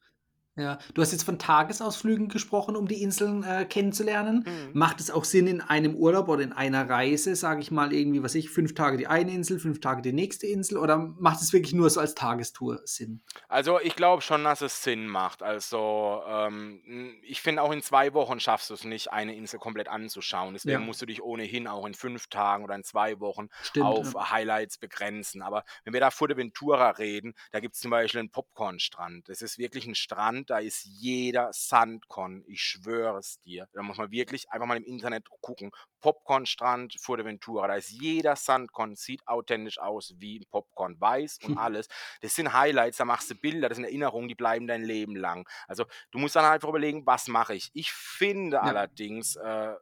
Ja, 0.56 0.78
du 0.94 1.00
hast 1.02 1.12
jetzt 1.12 1.22
von 1.24 1.38
Tagesausflügen 1.38 2.28
gesprochen, 2.28 2.76
um 2.76 2.86
die 2.88 3.02
Inseln 3.02 3.44
äh, 3.44 3.64
kennenzulernen. 3.64 4.44
Mhm. 4.46 4.70
Macht 4.78 5.00
es 5.00 5.10
auch 5.10 5.24
Sinn 5.24 5.46
in 5.46 5.60
einem 5.60 5.94
Urlaub 5.94 6.28
oder 6.28 6.42
in 6.42 6.52
einer 6.52 6.88
Reise, 6.88 7.34
sage 7.36 7.60
ich 7.60 7.70
mal, 7.70 7.92
irgendwie, 7.92 8.22
was 8.22 8.34
ich, 8.34 8.50
fünf 8.50 8.74
Tage 8.74 8.96
die 8.96 9.06
eine 9.06 9.32
Insel, 9.32 9.58
fünf 9.60 9.80
Tage 9.80 10.02
die 10.02 10.12
nächste 10.12 10.46
Insel? 10.46 10.76
Oder 10.78 10.98
macht 10.98 11.40
es 11.40 11.52
wirklich 11.52 11.72
nur 11.72 11.88
so 11.88 12.00
als 12.00 12.14
Tagestour 12.14 12.80
Sinn? 12.84 13.22
Also 13.48 13.80
ich 13.80 13.96
glaube 13.96 14.22
schon, 14.22 14.44
dass 14.44 14.60
es 14.60 14.82
Sinn 14.82 15.06
macht. 15.06 15.42
Also 15.42 16.22
ähm, 16.26 16.80
ich 17.22 17.40
finde 17.40 17.62
auch 17.62 17.72
in 17.72 17.82
zwei 17.82 18.12
Wochen 18.14 18.38
schaffst 18.40 18.70
du 18.70 18.74
es 18.74 18.84
nicht, 18.84 19.12
eine 19.12 19.34
Insel 19.36 19.58
komplett 19.58 19.88
anzuschauen. 19.88 20.54
Deswegen 20.54 20.80
Ja, 20.80 20.86
musst 20.86 21.02
du 21.02 21.06
dich 21.06 21.22
ohnehin 21.22 21.66
auch 21.66 21.84
in 21.86 21.94
fünf 21.94 22.28
Tagen 22.28 22.64
oder 22.64 22.74
in 22.76 22.84
zwei 22.84 23.18
Wochen 23.20 23.48
stimmt. 23.62 23.86
auf 23.86 24.14
Ja. 24.14 24.30
Highlights 24.30 24.78
begrenzen. 24.78 25.42
Aber 25.42 25.64
wenn 25.84 25.92
wir 25.92 26.00
da 26.00 26.10
Fuerteventura 26.10 26.90
reden, 26.90 27.34
da 27.50 27.60
gibt 27.60 27.74
es 27.74 27.80
zum 27.80 27.90
Beispiel 27.90 28.20
einen 28.20 28.30
Popcornstrand. 28.30 29.28
Das 29.28 29.42
ist 29.42 29.58
wirklich 29.58 29.86
ein 29.86 29.94
Strand, 29.94 30.39
da 30.48 30.58
ist 30.60 30.84
jeder 30.84 31.50
Sandkorn. 31.52 32.44
Ich 32.46 32.62
schwöre 32.62 33.18
es 33.18 33.40
dir. 33.40 33.68
Da 33.72 33.82
muss 33.82 33.98
man 33.98 34.10
wirklich 34.10 34.50
einfach 34.50 34.66
mal 34.66 34.76
im 34.78 34.84
Internet 34.84 35.28
gucken. 35.42 35.70
Popcornstrand 36.00 36.94
Fuerteventura. 36.98 37.66
Da 37.68 37.74
ist 37.74 37.90
jeder 37.90 38.36
Sandkorn, 38.36 38.96
sieht 38.96 39.26
authentisch 39.28 39.78
aus 39.78 40.14
wie 40.18 40.38
ein 40.40 40.46
Popcorn, 40.50 40.98
weiß 41.00 41.40
und 41.42 41.52
alles. 41.58 41.88
Das 42.22 42.34
sind 42.34 42.52
Highlights, 42.52 42.96
da 42.98 43.04
machst 43.04 43.30
du 43.30 43.34
Bilder, 43.34 43.68
das 43.68 43.76
sind 43.76 43.84
Erinnerungen, 43.84 44.28
die 44.28 44.34
bleiben 44.34 44.66
dein 44.66 44.82
Leben 44.82 45.16
lang. 45.16 45.46
Also 45.68 45.84
du 46.10 46.18
musst 46.18 46.36
dann 46.36 46.44
einfach 46.44 46.68
überlegen, 46.68 47.04
was 47.06 47.28
mache 47.28 47.54
ich. 47.54 47.70
Ich 47.74 47.92
finde 47.92 48.60
Ja. 48.60 48.62
allerdings, 48.62 49.36
äh, 49.36 49.74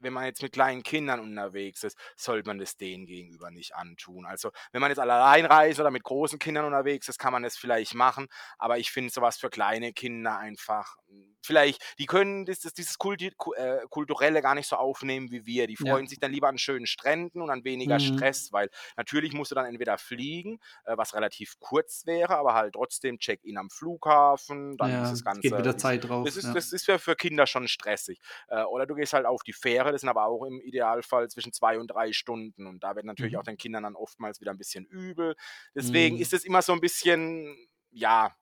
wenn 0.00 0.12
man 0.12 0.24
jetzt 0.24 0.42
mit 0.42 0.52
kleinen 0.52 0.82
Kindern 0.82 1.20
unterwegs 1.20 1.84
ist, 1.84 1.96
sollte 2.16 2.48
man 2.48 2.58
das 2.58 2.76
denen 2.76 3.06
gegenüber 3.06 3.50
nicht 3.50 3.74
antun. 3.74 4.26
Also 4.26 4.50
wenn 4.72 4.80
man 4.80 4.90
jetzt 4.90 4.98
allein 4.98 5.46
reist 5.46 5.80
oder 5.80 5.90
mit 5.90 6.02
großen 6.02 6.38
Kindern 6.38 6.64
unterwegs 6.64 7.08
ist, 7.08 7.18
kann 7.18 7.32
man 7.32 7.42
das 7.42 7.56
vielleicht 7.56 7.94
machen, 7.94 8.28
aber 8.58 8.78
ich 8.78 8.90
finde 8.90 9.12
sowas 9.12 9.38
für 9.38 9.50
kleine 9.50 9.92
Kinder 9.92 10.38
einfach 10.38 10.96
vielleicht, 11.42 11.82
die 11.98 12.06
können 12.06 12.44
das, 12.44 12.60
das, 12.60 12.74
dieses 12.74 12.98
Kulti, 12.98 13.32
äh, 13.56 13.78
Kulturelle 13.88 14.42
gar 14.42 14.54
nicht 14.54 14.68
so 14.68 14.76
aufnehmen 14.76 15.30
wie 15.30 15.46
wir. 15.46 15.66
Die 15.66 15.76
freuen 15.76 16.04
ja. 16.04 16.08
sich 16.08 16.20
dann 16.20 16.32
lieber 16.32 16.48
an 16.48 16.58
schönen 16.58 16.86
Stränden 16.86 17.40
und 17.40 17.50
an 17.50 17.64
weniger 17.64 17.96
mhm. 17.96 18.16
Stress, 18.16 18.52
weil 18.52 18.70
natürlich 18.96 19.32
musst 19.32 19.50
du 19.50 19.54
dann 19.54 19.66
entweder 19.66 19.98
fliegen, 19.98 20.60
äh, 20.84 20.96
was 20.96 21.14
relativ 21.14 21.58
kurz 21.58 22.06
wäre, 22.06 22.36
aber 22.36 22.54
halt 22.54 22.74
trotzdem 22.74 23.18
Check-in 23.18 23.56
am 23.56 23.70
Flughafen, 23.70 24.76
dann 24.76 24.90
ja, 24.90 25.02
ist 25.04 25.12
das 25.12 25.24
Ganze. 25.24 25.40
Geht 25.40 25.58
wieder 25.58 25.76
Zeit 25.76 26.08
drauf. 26.08 26.24
Das 26.24 26.36
ist, 26.36 26.44
ja. 26.44 26.52
das 26.52 26.72
ist 26.72 26.84
für, 26.84 26.98
für 26.98 27.16
Kinder 27.16 27.46
schon 27.46 27.68
stressig. 27.68 28.20
Äh, 28.48 28.62
oder 28.64 28.86
du 28.86 28.94
gehst 28.94 29.12
halt 29.12 29.26
auf 29.26 29.42
die 29.42 29.52
Fähre, 29.52 29.89
das 29.92 30.02
sind 30.02 30.10
aber 30.10 30.26
auch 30.26 30.44
im 30.44 30.60
Idealfall 30.60 31.28
zwischen 31.28 31.52
zwei 31.52 31.78
und 31.78 31.88
drei 31.88 32.12
Stunden 32.12 32.66
und 32.66 32.82
da 32.82 32.96
wird 32.96 33.06
natürlich 33.06 33.34
mhm. 33.34 33.38
auch 33.40 33.44
den 33.44 33.56
Kindern 33.56 33.82
dann 33.82 33.96
oftmals 33.96 34.40
wieder 34.40 34.50
ein 34.50 34.58
bisschen 34.58 34.84
übel. 34.86 35.36
Deswegen 35.74 36.16
mhm. 36.16 36.22
ist 36.22 36.32
es 36.32 36.44
immer 36.44 36.62
so 36.62 36.72
ein 36.72 36.80
bisschen, 36.80 37.56
ja, 37.90 38.34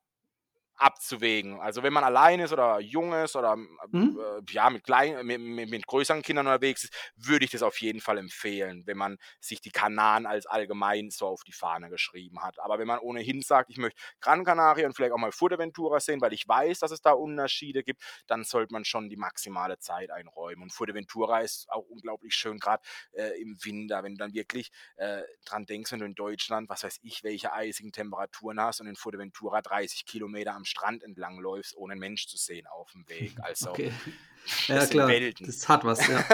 abzuwägen. 0.79 1.61
Also 1.61 1.83
wenn 1.83 1.93
man 1.93 2.05
allein 2.05 2.41
ist 2.41 2.53
oder 2.53 2.81
jung 2.81 3.13
ist 3.13 3.37
oder 3.37 3.57
mhm. 3.57 4.19
äh, 4.19 4.53
ja, 4.53 4.71
mit, 4.71 4.85
klein, 4.85 5.27
mit, 5.27 5.41
mit, 5.41 5.71
mit, 5.71 5.87
größeren 5.87 6.23
Kindern 6.23 6.47
unterwegs 6.47 6.85
ist, 6.85 7.13
würde 7.17 7.45
ich 7.45 7.51
das 7.51 7.63
auf 7.63 7.81
jeden 7.81 8.01
Fall 8.01 8.19
empfehlen, 8.19 8.85
wenn 8.87 8.97
man 8.97 9.19
sich 9.41 9.61
die 9.61 9.71
Kanaren 9.71 10.27
als 10.27 10.47
allgemein 10.47 11.11
so 11.11 11.27
auf 11.27 11.43
die 11.43 11.53
Fahne 11.53 11.91
geschrieben 11.91 12.43
hat. 12.43 12.59
Aber 12.61 12.79
wenn 12.79 12.87
man 12.87 13.01
ohnehin 13.01 13.43
sagt, 13.43 13.71
ich 13.71 13.79
möchte 13.79 14.01
Gran 14.21 14.45
Canaria 14.45 14.87
und 14.87 14.95
vielleicht 14.95 15.13
auch 15.13 15.19
mal 15.19 15.33
Fuerteventura 15.33 16.01
sehen, 16.01 16.21
weil 16.21 16.33
ich 16.33 16.47
weiß, 16.47 16.79
dass 16.79 16.93
es 16.93 17.01
da 17.01 17.13
Unterschiede 17.13 17.83
gibt, 17.83 18.03
dann 18.27 18.45
sollte 18.45 18.73
man 18.73 18.85
schon 18.85 19.09
die 19.09 19.17
maximale 19.17 19.79
Zeit 19.79 20.11
einräumen. 20.11 20.63
Und 20.63 20.73
Fuerteventura 20.73 21.41
ist 21.41 21.69
auch 21.71 21.85
unglaublich 21.89 22.35
schön, 22.35 22.59
gerade 22.59 22.83
äh, 23.13 23.41
im 23.41 23.59
Winter, 23.65 24.05
wenn 24.05 24.13
du 24.13 24.19
dann 24.19 24.35
wirklich 24.35 24.71
äh, 24.97 25.23
dran 25.45 25.67
denkst, 25.67 25.91
wenn 25.93 26.01
du 26.01 26.07
in 26.07 26.15
Deutschland, 26.15 26.69
was 26.69 26.85
weiß 26.85 27.01
ich, 27.03 27.25
welche 27.25 27.53
eisigen 27.53 27.91
Temperaturen 27.91 28.61
hast 28.61 28.81
und 28.81 28.87
in 28.87 28.97
Fuerteventura 28.97 29.61
30 29.61 30.07
Kilometer 30.07 30.55
am 30.55 30.65
Strand 30.69 31.03
entlang 31.03 31.39
läufst, 31.39 31.77
ohne 31.77 31.93
einen 31.93 32.01
Mensch 32.01 32.27
zu 32.29 32.37
sehen 32.37 32.67
auf 32.67 32.93
dem 32.93 33.09
Weg. 33.09 33.35
Also 33.43 33.71
okay. 33.71 33.93
ja, 34.69 34.87
klar. 34.87 35.09
Welten. 35.09 35.47
Das 35.47 35.69
hat 35.69 35.85
was, 35.85 36.07
ja. 36.07 36.25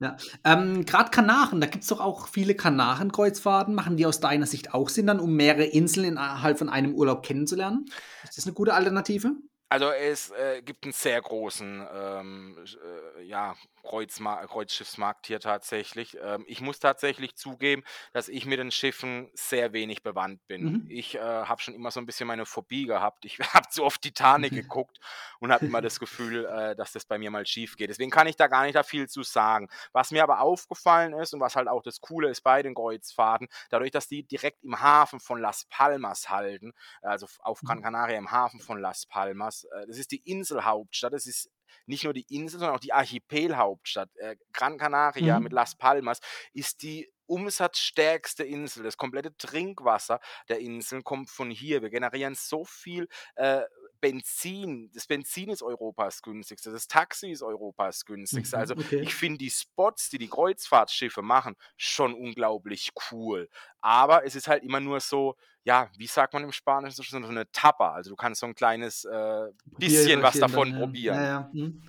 ja. 0.00 0.16
Ähm, 0.44 0.86
Gerade 0.86 1.10
Kanaren, 1.10 1.60
da 1.60 1.66
gibt 1.66 1.82
es 1.82 1.88
doch 1.88 2.00
auch 2.00 2.28
viele 2.28 2.54
Kanarenkreuzfahrten. 2.54 3.74
Machen 3.74 3.96
die 3.96 4.06
aus 4.06 4.20
deiner 4.20 4.46
Sicht 4.46 4.74
auch 4.74 4.88
Sinn, 4.88 5.06
dann, 5.06 5.20
um 5.20 5.34
mehrere 5.34 5.64
Inseln 5.64 6.06
innerhalb 6.06 6.58
von 6.58 6.68
einem 6.68 6.94
Urlaub 6.94 7.24
kennenzulernen? 7.24 7.86
Ist 8.24 8.38
das 8.38 8.46
eine 8.46 8.54
gute 8.54 8.74
Alternative? 8.74 9.32
Also 9.70 9.90
es 9.90 10.30
äh, 10.32 10.62
gibt 10.62 10.84
einen 10.84 10.92
sehr 10.92 11.22
großen 11.22 11.86
ähm, 11.94 12.56
äh, 12.58 13.22
ja, 13.22 13.54
Kreuzma 13.82 14.46
Kreuzschiffsmarkt 14.46 15.26
hier 15.26 15.40
tatsächlich. 15.40 16.16
Ähm, 16.22 16.44
ich 16.46 16.60
muss 16.60 16.78
tatsächlich 16.78 17.36
zugeben, 17.36 17.82
dass 18.12 18.28
ich 18.28 18.46
mit 18.46 18.58
den 18.58 18.70
Schiffen 18.70 19.30
sehr 19.34 19.72
wenig 19.72 20.02
bewandt 20.02 20.46
bin. 20.46 20.62
Mhm. 20.62 20.86
Ich 20.88 21.14
äh, 21.14 21.20
habe 21.20 21.60
schon 21.60 21.74
immer 21.74 21.90
so 21.90 22.00
ein 22.00 22.06
bisschen 22.06 22.26
meine 22.26 22.46
Phobie 22.46 22.86
gehabt. 22.86 23.24
Ich 23.24 23.38
habe 23.54 23.68
zu 23.68 23.84
oft 23.84 24.02
Titanic 24.02 24.52
geguckt 24.52 24.98
und 25.38 25.52
habe 25.52 25.66
immer 25.66 25.80
das 25.80 26.00
Gefühl, 26.00 26.44
äh, 26.46 26.76
dass 26.76 26.92
das 26.92 27.04
bei 27.04 27.18
mir 27.18 27.30
mal 27.30 27.46
schief 27.46 27.76
geht. 27.76 27.90
Deswegen 27.90 28.10
kann 28.10 28.26
ich 28.26 28.36
da 28.36 28.46
gar 28.46 28.64
nicht 28.64 28.74
da 28.74 28.82
viel 28.82 29.08
zu 29.08 29.22
sagen. 29.22 29.68
Was 29.92 30.10
mir 30.10 30.22
aber 30.22 30.40
aufgefallen 30.40 31.12
ist 31.14 31.34
und 31.34 31.40
was 31.40 31.56
halt 31.56 31.68
auch 31.68 31.82
das 31.82 32.00
Coole 32.00 32.28
ist 32.28 32.42
bei 32.42 32.62
den 32.62 32.74
Kreuzfahrten, 32.74 33.48
dadurch, 33.70 33.90
dass 33.90 34.08
die 34.08 34.22
direkt 34.22 34.62
im 34.64 34.80
Hafen 34.80 35.20
von 35.20 35.40
Las 35.40 35.66
Palmas 35.68 36.30
halten, 36.30 36.72
also 37.02 37.26
auf 37.40 37.60
Gran 37.60 37.78
mhm. 37.78 37.82
Canaria 37.82 38.18
im 38.18 38.30
Hafen 38.30 38.60
von 38.60 38.80
Las 38.80 39.06
Palmas, 39.06 39.64
äh, 39.64 39.86
das 39.86 39.98
ist 39.98 40.12
die 40.12 40.22
Inselhauptstadt, 40.30 41.12
das 41.12 41.26
ist 41.26 41.50
nicht 41.86 42.04
nur 42.04 42.12
die 42.12 42.26
Insel, 42.34 42.60
sondern 42.60 42.76
auch 42.76 42.80
die 42.80 42.92
Archipelhauptstadt. 42.92 44.10
Äh, 44.16 44.36
Gran 44.52 44.78
Canaria 44.78 45.38
mhm. 45.38 45.44
mit 45.44 45.52
Las 45.52 45.76
Palmas 45.76 46.20
ist 46.52 46.82
die 46.82 47.10
umsatzstärkste 47.26 48.44
Insel. 48.44 48.82
Das 48.82 48.96
komplette 48.96 49.36
Trinkwasser 49.36 50.20
der 50.48 50.58
Inseln 50.58 51.04
kommt 51.04 51.30
von 51.30 51.50
hier. 51.50 51.80
Wir 51.80 51.90
generieren 51.90 52.34
so 52.34 52.64
viel 52.64 53.08
äh, 53.36 53.62
Benzin, 54.00 54.90
das 54.94 55.06
Benzin 55.06 55.50
ist 55.50 55.62
Europas 55.62 56.22
günstigste, 56.22 56.72
das 56.72 56.88
Taxi 56.88 57.30
ist 57.30 57.42
Europas 57.42 58.04
günstigste. 58.04 58.56
Mhm, 58.56 58.60
also 58.60 58.74
okay. 58.74 59.00
ich 59.00 59.14
finde 59.14 59.38
die 59.38 59.50
Spots, 59.50 60.08
die 60.08 60.18
die 60.18 60.28
Kreuzfahrtschiffe 60.28 61.22
machen, 61.22 61.54
schon 61.76 62.14
unglaublich 62.14 62.90
cool. 63.10 63.48
Aber 63.80 64.24
es 64.24 64.34
ist 64.34 64.48
halt 64.48 64.64
immer 64.64 64.80
nur 64.80 65.00
so, 65.00 65.36
ja, 65.64 65.88
wie 65.96 66.06
sagt 66.06 66.32
man 66.32 66.44
im 66.44 66.52
Spanischen, 66.52 67.02
so 67.02 67.16
eine 67.16 67.50
Tapa. 67.52 67.92
Also 67.92 68.10
du 68.10 68.16
kannst 68.16 68.40
so 68.40 68.46
ein 68.46 68.54
kleines 68.54 69.04
äh, 69.04 69.48
bisschen 69.78 70.22
was 70.22 70.38
davon 70.38 70.70
dann, 70.70 70.80
probieren. 70.80 71.16
Ja, 71.16 71.24
ja. 71.24 71.50
Hm. 71.52 71.82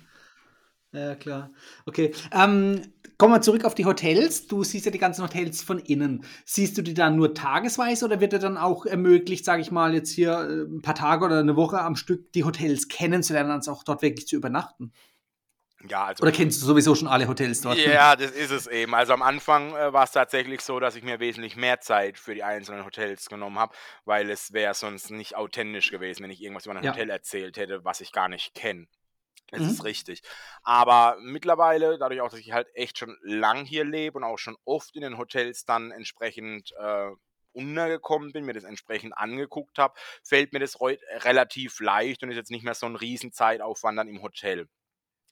Ja, 0.94 1.14
klar. 1.14 1.50
Okay. 1.86 2.12
Ähm, 2.32 2.92
kommen 3.16 3.32
wir 3.32 3.40
zurück 3.40 3.64
auf 3.64 3.74
die 3.74 3.86
Hotels. 3.86 4.46
Du 4.46 4.62
siehst 4.62 4.84
ja 4.84 4.92
die 4.92 4.98
ganzen 4.98 5.22
Hotels 5.24 5.62
von 5.62 5.78
innen. 5.78 6.24
Siehst 6.44 6.76
du 6.76 6.82
die 6.82 6.92
dann 6.92 7.16
nur 7.16 7.32
tagesweise 7.32 8.04
oder 8.04 8.20
wird 8.20 8.34
dir 8.34 8.38
dann 8.38 8.58
auch 8.58 8.84
ermöglicht, 8.84 9.46
sage 9.46 9.62
ich 9.62 9.70
mal, 9.70 9.94
jetzt 9.94 10.10
hier 10.10 10.32
äh, 10.32 10.64
ein 10.64 10.82
paar 10.82 10.94
Tage 10.94 11.24
oder 11.24 11.38
eine 11.38 11.56
Woche 11.56 11.80
am 11.80 11.96
Stück 11.96 12.30
die 12.34 12.44
Hotels 12.44 12.88
kennenzulernen 12.88 13.52
und 13.52 13.66
auch 13.70 13.84
dort 13.84 14.02
wirklich 14.02 14.26
zu 14.26 14.36
übernachten? 14.36 14.92
Ja, 15.88 16.06
also, 16.06 16.22
Oder 16.22 16.32
kennst 16.32 16.62
du 16.62 16.66
sowieso 16.66 16.94
schon 16.94 17.08
alle 17.08 17.28
Hotels 17.28 17.60
dort? 17.60 17.78
Ja, 17.78 18.16
das 18.16 18.30
ist 18.30 18.50
es 18.50 18.66
eben. 18.66 18.94
Also 18.94 19.12
am 19.12 19.22
Anfang 19.22 19.74
äh, 19.74 19.92
war 19.92 20.04
es 20.04 20.12
tatsächlich 20.12 20.60
so, 20.60 20.80
dass 20.80 20.96
ich 20.96 21.02
mir 21.02 21.20
wesentlich 21.20 21.56
mehr 21.56 21.80
Zeit 21.80 22.18
für 22.18 22.34
die 22.34 22.42
einzelnen 22.42 22.84
Hotels 22.84 23.28
genommen 23.28 23.58
habe, 23.58 23.74
weil 24.04 24.30
es 24.30 24.52
wäre 24.52 24.74
sonst 24.74 25.10
nicht 25.10 25.36
authentisch 25.36 25.90
gewesen, 25.90 26.22
wenn 26.22 26.30
ich 26.30 26.42
irgendwas 26.42 26.66
über 26.66 26.76
ein 26.76 26.84
ja. 26.84 26.92
Hotel 26.92 27.10
erzählt 27.10 27.56
hätte, 27.56 27.84
was 27.84 28.00
ich 28.00 28.12
gar 28.12 28.28
nicht 28.28 28.54
kenne. 28.54 28.86
Das 29.50 29.60
mhm. 29.60 29.68
ist 29.68 29.84
richtig. 29.84 30.22
Aber 30.62 31.16
mittlerweile, 31.20 31.98
dadurch 31.98 32.20
auch, 32.22 32.30
dass 32.30 32.40
ich 32.40 32.52
halt 32.52 32.68
echt 32.74 32.98
schon 32.98 33.16
lang 33.22 33.64
hier 33.64 33.84
lebe 33.84 34.16
und 34.16 34.24
auch 34.24 34.38
schon 34.38 34.56
oft 34.64 34.94
in 34.96 35.02
den 35.02 35.18
Hotels 35.18 35.64
dann 35.64 35.90
entsprechend 35.90 36.72
äh, 36.78 37.10
untergekommen 37.52 38.32
bin, 38.32 38.46
mir 38.46 38.54
das 38.54 38.64
entsprechend 38.64 39.16
angeguckt 39.16 39.78
habe, 39.78 39.94
fällt 40.22 40.54
mir 40.54 40.58
das 40.58 40.80
relativ 40.80 41.80
leicht 41.80 42.22
und 42.22 42.30
ist 42.30 42.36
jetzt 42.36 42.50
nicht 42.50 42.64
mehr 42.64 42.74
so 42.74 42.86
ein 42.86 42.96
Riesenzeitaufwand 42.96 43.98
dann 43.98 44.08
im 44.08 44.22
Hotel. 44.22 44.68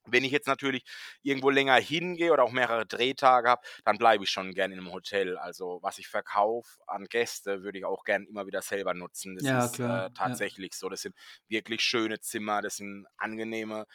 Wenn 0.07 0.25
ich 0.25 0.33
jetzt 0.33 0.47
natürlich 0.47 0.85
irgendwo 1.23 1.51
länger 1.51 1.77
hingehe 1.77 2.33
oder 2.33 2.45
auch 2.45 2.53
mehrere 2.53 2.87
Drehtage 2.87 3.49
habe, 3.49 3.63
dann 3.85 3.99
bleibe 3.99 4.25
ich 4.25 4.31
schon 4.31 4.53
gern 4.53 4.73
in 4.73 4.79
einem 4.79 4.93
Hotel. 4.93 5.37
Also 5.37 5.79
was 5.83 5.99
ich 5.99 6.09
verkaufe 6.09 6.81
an 6.87 7.07
Gäste, 7.07 7.63
würde 7.63 7.79
ich 7.79 7.85
auch 7.85 8.05
gern 8.05 8.25
immer 8.25 8.47
wieder 8.47 8.63
selber 8.63 8.95
nutzen. 8.95 9.37
Das 9.37 9.45
ja, 9.45 9.65
ist 9.65 9.79
äh, 9.79 10.11
tatsächlich 10.15 10.73
ja. 10.73 10.79
so. 10.79 10.89
Das 10.89 11.03
sind 11.03 11.15
wirklich 11.49 11.83
schöne 11.83 12.21
Zimmer, 12.21 12.63
das 12.63 12.77
sind 12.77 13.07
angenehme 13.17 13.87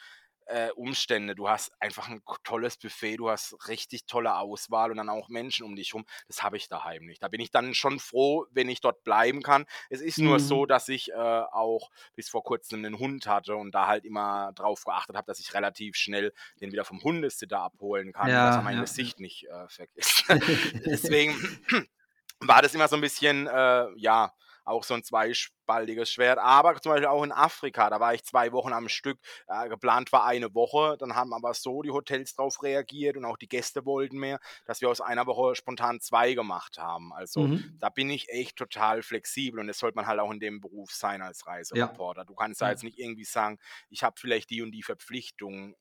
äh, 0.46 0.70
Umstände. 0.70 1.34
Du 1.34 1.48
hast 1.48 1.72
einfach 1.80 2.08
ein 2.08 2.22
tolles 2.44 2.76
Buffet, 2.76 3.16
du 3.16 3.30
hast 3.30 3.68
richtig 3.68 4.06
tolle 4.06 4.36
Auswahl 4.36 4.90
und 4.90 4.96
dann 4.96 5.08
auch 5.08 5.28
Menschen 5.28 5.64
um 5.64 5.76
dich 5.76 5.92
herum. 5.92 6.06
Das 6.28 6.42
habe 6.42 6.56
ich 6.56 6.68
daheim 6.68 7.04
nicht. 7.04 7.22
Da 7.22 7.28
bin 7.28 7.40
ich 7.40 7.50
dann 7.50 7.74
schon 7.74 7.98
froh, 7.98 8.46
wenn 8.50 8.68
ich 8.68 8.80
dort 8.80 9.04
bleiben 9.04 9.42
kann. 9.42 9.66
Es 9.90 10.00
ist 10.00 10.18
mhm. 10.18 10.26
nur 10.26 10.40
so, 10.40 10.66
dass 10.66 10.88
ich 10.88 11.10
äh, 11.10 11.14
auch 11.14 11.90
bis 12.14 12.28
vor 12.28 12.42
kurzem 12.42 12.84
einen 12.84 12.98
Hund 12.98 13.26
hatte 13.26 13.56
und 13.56 13.74
da 13.74 13.86
halt 13.86 14.04
immer 14.04 14.52
drauf 14.54 14.84
geachtet 14.84 15.16
habe, 15.16 15.26
dass 15.26 15.40
ich 15.40 15.52
relativ 15.54 15.96
schnell 15.96 16.32
den 16.60 16.72
wieder 16.72 16.84
vom 16.84 17.02
Hundesitter 17.02 17.60
abholen 17.60 18.12
kann, 18.12 18.28
ja, 18.28 18.46
dass 18.46 18.56
er 18.56 18.62
mein 18.62 18.76
ja. 18.76 18.82
Gesicht 18.82 19.20
nicht 19.20 19.46
äh, 19.48 19.68
vergisst. 19.68 20.24
Deswegen 20.86 21.34
war 22.40 22.62
das 22.62 22.74
immer 22.74 22.88
so 22.88 22.96
ein 22.96 23.02
bisschen, 23.02 23.46
äh, 23.46 23.86
ja, 23.96 24.32
auch 24.66 24.84
so 24.84 24.94
ein 24.94 25.04
zweispaltiges 25.04 26.10
Schwert. 26.10 26.38
Aber 26.38 26.80
zum 26.80 26.92
Beispiel 26.92 27.06
auch 27.06 27.22
in 27.22 27.32
Afrika, 27.32 27.88
da 27.88 28.00
war 28.00 28.14
ich 28.14 28.24
zwei 28.24 28.52
Wochen 28.52 28.72
am 28.72 28.88
Stück. 28.88 29.18
Äh, 29.48 29.68
geplant 29.68 30.12
war 30.12 30.24
eine 30.24 30.54
Woche, 30.54 30.96
dann 30.98 31.14
haben 31.14 31.32
aber 31.32 31.54
so 31.54 31.82
die 31.82 31.90
Hotels 31.90 32.34
drauf 32.34 32.62
reagiert 32.62 33.16
und 33.16 33.24
auch 33.24 33.36
die 33.36 33.48
Gäste 33.48 33.84
wollten 33.86 34.18
mehr, 34.18 34.40
dass 34.66 34.80
wir 34.80 34.90
aus 34.90 35.00
einer 35.00 35.26
Woche 35.26 35.54
spontan 35.54 36.00
zwei 36.00 36.34
gemacht 36.34 36.78
haben. 36.78 37.12
Also 37.12 37.40
mhm. 37.42 37.76
da 37.78 37.88
bin 37.88 38.10
ich 38.10 38.28
echt 38.28 38.56
total 38.56 39.02
flexibel 39.02 39.60
und 39.60 39.68
das 39.68 39.78
sollte 39.78 39.96
man 39.96 40.06
halt 40.06 40.20
auch 40.20 40.30
in 40.30 40.40
dem 40.40 40.60
Beruf 40.60 40.90
sein 40.90 41.22
als 41.22 41.46
Reisereporter. 41.46 42.22
Ja. 42.22 42.24
Du 42.26 42.34
kannst 42.34 42.60
da 42.60 42.70
jetzt 42.70 42.82
nicht 42.82 42.98
irgendwie 42.98 43.24
sagen, 43.24 43.58
ich 43.88 44.02
habe 44.02 44.16
vielleicht 44.18 44.50
die 44.50 44.62
und 44.62 44.72
die 44.72 44.82
Verpflichtung 44.82 45.76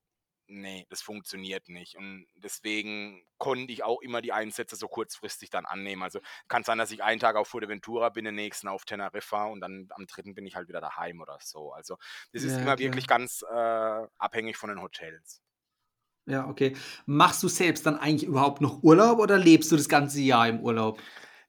nee, 0.48 0.86
das 0.90 1.02
funktioniert 1.02 1.70
nicht. 1.70 1.98
Und 1.98 2.28
deswegen 2.36 3.26
konnte 3.38 3.72
ich 3.72 3.84
auch 3.84 4.02
immer 4.02 4.22
die 4.22 4.34
Einsätze 4.34 4.76
so 4.76 4.88
kurzfristig 4.88 5.50
dann 5.50 5.66
annehmen. 5.66 6.04
Also 6.04 6.20
kann 6.48 6.64
sein, 6.64 6.78
dass 6.78 6.92
ich 6.92 7.04
einen 7.04 7.20
Tag 7.20 7.36
auf 7.36 7.48
Fuerteventura 7.48 8.10
bin, 8.10 8.26
den 8.26 8.36
nächsten 8.36 8.68
auf 8.68 8.86
Teneriffa 8.86 9.46
und 9.46 9.62
dann 9.62 9.88
am 9.92 10.08
dritten 10.08 10.36
bin 10.36 10.46
ich 10.46 10.56
halt 10.56 10.68
wieder 10.68 10.82
daheim 10.82 11.22
oder 11.22 11.38
so. 11.42 11.72
Also 11.72 11.98
das 12.32 12.44
ist 12.44 12.54
ja, 12.54 12.58
immer 12.58 12.76
klar. 12.76 12.80
wirklich 12.80 13.08
ganz 13.08 13.44
äh, 13.44 14.08
abhängig 14.18 14.58
von 14.58 14.70
den 14.70 14.82
Hotels. 14.82 15.42
Ja, 16.28 16.48
okay. 16.48 16.76
Machst 17.06 17.44
du 17.44 17.48
selbst 17.48 17.86
dann 17.86 18.00
eigentlich 18.00 18.28
überhaupt 18.28 18.62
noch 18.62 18.82
Urlaub 18.82 19.20
oder 19.20 19.38
lebst 19.38 19.72
du 19.72 19.76
das 19.76 19.90
ganze 19.90 20.22
Jahr 20.22 20.48
im 20.48 20.60
Urlaub? 20.60 21.00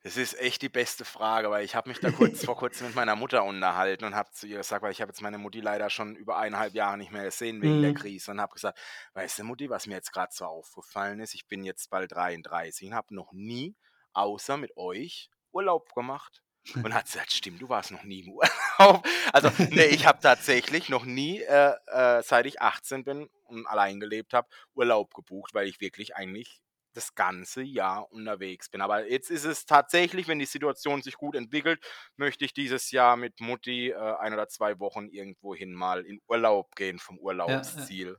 Das 0.06 0.16
ist 0.16 0.38
echt 0.38 0.62
die 0.62 0.68
beste 0.68 1.04
Frage, 1.04 1.50
weil 1.50 1.64
ich 1.64 1.74
habe 1.74 1.88
mich 1.88 1.98
da 1.98 2.12
kurz 2.12 2.44
vor 2.44 2.56
kurzem 2.56 2.86
mit 2.86 2.94
meiner 2.94 3.16
Mutter 3.16 3.42
unterhalten 3.42 4.04
und 4.04 4.14
habe 4.14 4.30
zu 4.30 4.46
ihr 4.46 4.58
gesagt, 4.58 4.82
weil 4.82 4.92
ich 4.92 5.00
habe 5.00 5.10
jetzt 5.10 5.20
meine 5.20 5.36
Mutti 5.36 5.58
leider 5.58 5.90
schon 5.90 6.14
über 6.14 6.36
eineinhalb 6.36 6.74
Jahre 6.74 6.96
nicht 6.96 7.10
mehr 7.10 7.24
gesehen 7.24 7.60
wegen 7.60 7.82
der 7.82 7.90
mhm. 7.90 7.96
Krise 7.96 8.30
und 8.30 8.40
habe 8.40 8.52
gesagt, 8.52 8.78
weißt 9.14 9.40
du 9.40 9.42
Mutti, 9.42 9.68
was 9.68 9.88
mir 9.88 9.94
jetzt 9.94 10.12
gerade 10.12 10.32
so 10.32 10.44
aufgefallen 10.44 11.18
ist, 11.18 11.34
ich 11.34 11.48
bin 11.48 11.64
jetzt 11.64 11.90
bald 11.90 12.12
33 12.12 12.86
und 12.86 12.94
habe 12.94 13.12
noch 13.16 13.32
nie 13.32 13.74
außer 14.12 14.56
mit 14.56 14.76
euch 14.76 15.28
Urlaub 15.50 15.92
gemacht. 15.92 16.40
Und 16.74 16.94
hat 16.94 17.06
gesagt, 17.06 17.32
stimmt, 17.32 17.60
du 17.60 17.68
warst 17.68 17.90
noch 17.90 18.04
nie 18.04 18.20
im 18.20 18.30
Urlaub. 18.30 19.04
Also, 19.32 19.50
nee, 19.70 19.86
ich 19.86 20.06
habe 20.06 20.20
tatsächlich 20.20 20.88
noch 20.88 21.04
nie, 21.04 21.40
äh, 21.40 21.72
äh, 21.86 22.22
seit 22.22 22.46
ich 22.46 22.60
18 22.60 23.02
bin, 23.02 23.28
und 23.46 23.66
allein 23.66 23.98
gelebt 23.98 24.34
habe, 24.34 24.48
Urlaub 24.74 25.14
gebucht, 25.14 25.52
weil 25.54 25.66
ich 25.66 25.80
wirklich 25.80 26.14
eigentlich 26.14 26.60
das 26.96 27.14
ganze 27.14 27.62
Jahr 27.62 28.10
unterwegs 28.10 28.68
bin. 28.68 28.80
Aber 28.80 29.08
jetzt 29.08 29.30
ist 29.30 29.44
es 29.44 29.66
tatsächlich, 29.66 30.28
wenn 30.28 30.38
die 30.38 30.46
Situation 30.46 31.02
sich 31.02 31.14
gut 31.14 31.34
entwickelt, 31.34 31.84
möchte 32.16 32.44
ich 32.44 32.54
dieses 32.54 32.90
Jahr 32.90 33.16
mit 33.16 33.40
Mutti 33.40 33.90
äh, 33.90 34.16
ein 34.18 34.32
oder 34.32 34.48
zwei 34.48 34.78
Wochen 34.80 35.08
irgendwohin 35.08 35.74
mal 35.74 36.04
in 36.04 36.20
Urlaub 36.28 36.74
gehen 36.74 36.98
vom 36.98 37.18
Urlaubsziel. 37.18 38.16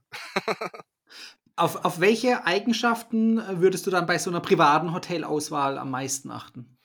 Ja, 0.47 0.55
ja. 0.59 0.69
auf, 1.55 1.83
auf 1.85 1.99
welche 1.99 2.45
Eigenschaften 2.45 3.39
äh, 3.39 3.59
würdest 3.59 3.87
du 3.87 3.91
dann 3.91 4.05
bei 4.05 4.17
so 4.17 4.29
einer 4.29 4.41
privaten 4.41 4.93
Hotelauswahl 4.93 5.77
am 5.77 5.91
meisten 5.91 6.31
achten? 6.31 6.76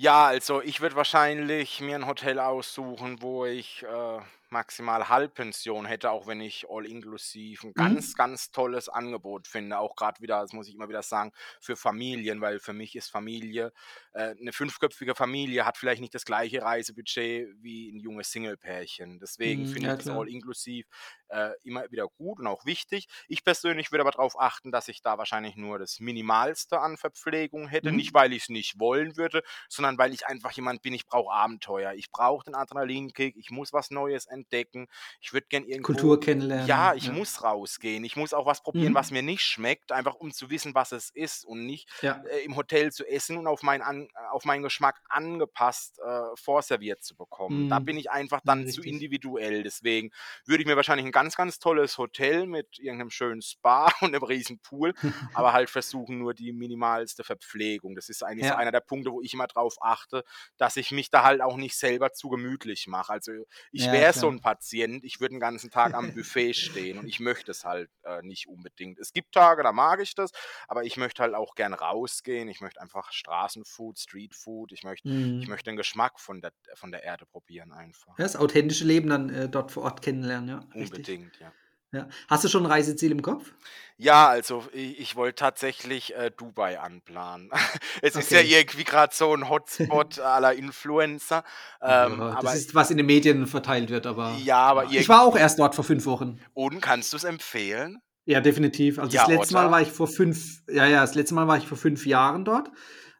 Ja, 0.00 0.26
also 0.26 0.62
ich 0.62 0.80
würde 0.80 0.94
wahrscheinlich 0.94 1.80
mir 1.80 1.96
ein 1.96 2.06
Hotel 2.06 2.38
aussuchen, 2.38 3.20
wo 3.20 3.46
ich 3.46 3.82
äh, 3.82 4.20
maximal 4.48 5.08
Halbpension 5.08 5.86
hätte, 5.86 6.12
auch 6.12 6.28
wenn 6.28 6.40
ich 6.40 6.66
all-inklusiv 6.70 7.64
ein 7.64 7.70
mhm. 7.70 7.74
ganz, 7.74 8.14
ganz 8.14 8.52
tolles 8.52 8.88
Angebot 8.88 9.48
finde. 9.48 9.76
Auch 9.80 9.96
gerade 9.96 10.20
wieder, 10.20 10.40
das 10.40 10.52
muss 10.52 10.68
ich 10.68 10.76
immer 10.76 10.88
wieder 10.88 11.02
sagen, 11.02 11.32
für 11.60 11.74
Familien, 11.74 12.40
weil 12.40 12.60
für 12.60 12.72
mich 12.72 12.94
ist 12.94 13.10
Familie, 13.10 13.72
äh, 14.12 14.36
eine 14.40 14.52
fünfköpfige 14.52 15.16
Familie 15.16 15.66
hat 15.66 15.76
vielleicht 15.76 16.00
nicht 16.00 16.14
das 16.14 16.24
gleiche 16.24 16.62
Reisebudget 16.62 17.48
wie 17.60 17.90
ein 17.90 17.98
junges 17.98 18.30
Single-Pärchen. 18.30 19.18
Deswegen 19.18 19.62
mhm, 19.62 19.66
finde 19.66 19.88
ja, 19.88 19.94
ich 19.96 20.04
das 20.04 20.14
all-inklusiv 20.14 20.86
äh, 21.28 21.50
immer 21.62 21.90
wieder 21.90 22.08
gut 22.08 22.38
und 22.40 22.46
auch 22.46 22.64
wichtig. 22.64 23.08
Ich 23.28 23.44
persönlich 23.44 23.90
würde 23.92 24.02
aber 24.02 24.12
darauf 24.12 24.38
achten, 24.38 24.72
dass 24.72 24.88
ich 24.88 25.02
da 25.02 25.18
wahrscheinlich 25.18 25.56
nur 25.56 25.78
das 25.78 26.00
Minimalste 26.00 26.80
an 26.80 26.96
Verpflegung 26.96 27.68
hätte. 27.68 27.90
Mhm. 27.90 27.96
Nicht, 27.96 28.14
weil 28.14 28.32
ich 28.32 28.44
es 28.44 28.48
nicht 28.48 28.78
wollen 28.78 29.16
würde, 29.16 29.42
sondern 29.68 29.98
weil 29.98 30.12
ich 30.12 30.26
einfach 30.26 30.52
jemand 30.52 30.82
bin, 30.82 30.94
ich 30.94 31.06
brauche 31.06 31.32
Abenteuer. 31.32 31.92
Ich 31.94 32.10
brauche 32.10 32.44
den 32.44 32.54
Adrenalinkick, 32.54 33.36
ich 33.36 33.50
muss 33.50 33.72
was 33.72 33.90
Neues 33.90 34.26
entdecken. 34.26 34.88
Ich 35.20 35.32
würde 35.32 35.46
gerne 35.48 35.66
irgendwo. 35.66 35.92
Kultur 35.92 36.20
kennenlernen. 36.20 36.66
Ja, 36.66 36.94
ich 36.94 37.06
ja. 37.06 37.12
muss 37.12 37.42
rausgehen. 37.42 38.04
Ich 38.04 38.16
muss 38.16 38.32
auch 38.32 38.46
was 38.46 38.62
probieren, 38.62 38.92
mhm. 38.92 38.96
was 38.96 39.10
mir 39.10 39.22
nicht 39.22 39.42
schmeckt, 39.42 39.92
einfach 39.92 40.14
um 40.14 40.32
zu 40.32 40.50
wissen, 40.50 40.74
was 40.74 40.92
es 40.92 41.10
ist 41.10 41.44
und 41.44 41.66
nicht 41.66 41.88
ja. 42.02 42.22
äh, 42.28 42.44
im 42.44 42.56
Hotel 42.56 42.92
zu 42.92 43.06
essen 43.06 43.36
und 43.36 43.46
auf, 43.46 43.62
mein 43.62 43.82
an, 43.82 44.08
auf 44.30 44.44
meinen 44.44 44.62
Geschmack 44.62 45.00
angepasst 45.08 45.98
äh, 45.98 46.20
vorserviert 46.36 47.02
zu 47.02 47.16
bekommen. 47.16 47.64
Mhm. 47.64 47.68
Da 47.68 47.78
bin 47.78 47.96
ich 47.96 48.10
einfach 48.10 48.40
dann 48.44 48.66
ja, 48.66 48.72
zu 48.72 48.82
individuell. 48.82 49.62
Deswegen 49.62 50.10
würde 50.44 50.62
ich 50.62 50.66
mir 50.66 50.76
wahrscheinlich 50.76 51.06
ein 51.06 51.12
ganz, 51.18 51.34
ganz 51.34 51.58
tolles 51.58 51.98
Hotel 51.98 52.46
mit 52.46 52.78
irgendeinem 52.78 53.10
schönen 53.10 53.42
Spa 53.42 53.90
und 54.00 54.14
einem 54.14 54.22
riesen 54.22 54.60
Pool, 54.60 54.94
aber 55.34 55.52
halt 55.52 55.68
versuchen 55.68 56.18
nur 56.18 56.32
die 56.32 56.52
minimalste 56.52 57.24
Verpflegung. 57.24 57.96
Das 57.96 58.08
ist 58.08 58.22
eigentlich 58.22 58.46
so 58.46 58.54
einer 58.54 58.70
der 58.70 58.80
Punkte, 58.80 59.10
wo 59.10 59.20
ich 59.20 59.34
immer 59.34 59.48
drauf 59.48 59.78
achte, 59.80 60.22
dass 60.58 60.76
ich 60.76 60.92
mich 60.92 61.10
da 61.10 61.24
halt 61.24 61.40
auch 61.40 61.56
nicht 61.56 61.76
selber 61.76 62.12
zu 62.12 62.28
gemütlich 62.28 62.86
mache. 62.86 63.12
Also 63.12 63.32
ich 63.72 63.90
wäre 63.90 64.12
so 64.12 64.28
ein 64.28 64.40
Patient, 64.40 65.04
ich 65.04 65.18
würde 65.18 65.34
den 65.34 65.40
ganzen 65.40 65.70
Tag 65.70 65.94
am 65.94 66.14
Buffet 66.14 66.54
stehen 66.54 66.98
und 66.98 67.08
ich 67.08 67.18
möchte 67.18 67.50
es 67.50 67.64
halt 67.64 67.90
äh, 68.04 68.22
nicht 68.22 68.48
unbedingt. 68.48 69.00
Es 69.00 69.12
gibt 69.12 69.32
Tage, 69.32 69.64
da 69.64 69.72
mag 69.72 70.00
ich 70.00 70.14
das, 70.14 70.30
aber 70.68 70.84
ich 70.84 70.96
möchte 70.96 71.24
halt 71.24 71.34
auch 71.34 71.56
gern 71.56 71.74
rausgehen. 71.74 72.48
Ich 72.48 72.60
möchte 72.60 72.80
einfach 72.80 73.10
Straßenfood, 73.10 73.98
Streetfood, 73.98 74.70
ich 74.70 74.84
möchte, 74.84 75.08
mhm. 75.08 75.40
ich 75.40 75.48
möchte 75.48 75.68
den 75.68 75.76
Geschmack 75.76 76.20
von 76.20 76.40
der, 76.40 76.52
von 76.74 76.92
der 76.92 77.02
Erde 77.02 77.26
probieren 77.26 77.72
einfach. 77.72 78.16
Ja, 78.18 78.24
das 78.24 78.36
authentische 78.36 78.84
Leben 78.84 79.08
dann 79.08 79.30
äh, 79.30 79.48
dort 79.48 79.72
vor 79.72 79.82
Ort 79.82 80.00
kennenlernen, 80.00 80.48
ja. 80.48 80.60
Unbedingt, 80.74 80.98
richtig. 80.98 81.07
Ja. 81.08 81.52
Ja. 81.92 82.06
Hast 82.28 82.44
du 82.44 82.48
schon 82.48 82.64
ein 82.64 82.70
Reiseziel 82.70 83.12
im 83.12 83.22
Kopf? 83.22 83.52
Ja, 83.96 84.28
also 84.28 84.64
ich, 84.72 85.00
ich 85.00 85.16
wollte 85.16 85.36
tatsächlich 85.36 86.14
äh, 86.14 86.30
Dubai 86.36 86.78
anplanen. 86.78 87.50
es 88.02 88.14
ist 88.14 88.30
ja 88.30 88.40
irgendwie 88.40 88.84
gerade 88.84 89.14
so 89.14 89.34
ein 89.34 89.48
Hotspot 89.48 90.18
aller 90.20 90.52
Influencer. 90.52 91.44
Ähm, 91.80 92.18
ja, 92.18 92.26
das 92.26 92.36
aber, 92.36 92.54
ist, 92.54 92.74
was 92.74 92.90
in 92.90 92.98
den 92.98 93.06
Medien 93.06 93.46
verteilt 93.46 93.90
wird, 93.90 94.06
aber. 94.06 94.36
Ja, 94.44 94.58
aber 94.58 94.84
ich 94.84 95.08
war 95.08 95.22
auch 95.22 95.36
erst 95.36 95.58
dort 95.58 95.74
vor 95.74 95.84
fünf 95.84 96.04
Wochen. 96.04 96.38
Und 96.52 96.80
kannst 96.80 97.12
du 97.12 97.16
es 97.16 97.24
empfehlen? 97.24 97.98
Ja, 98.26 98.40
definitiv. 98.42 98.98
Also 98.98 99.16
ja, 99.16 99.22
das 99.22 99.30
letzte 99.30 99.54
oder? 99.54 99.64
Mal 99.64 99.70
war 99.70 99.80
ich 99.80 99.90
vor 99.90 100.06
fünf, 100.06 100.62
ja, 100.68 100.86
ja, 100.86 101.00
das 101.00 101.14
letzte 101.14 101.34
Mal 101.34 101.48
war 101.48 101.56
ich 101.56 101.66
vor 101.66 101.78
fünf 101.78 102.04
Jahren 102.04 102.44
dort. 102.44 102.70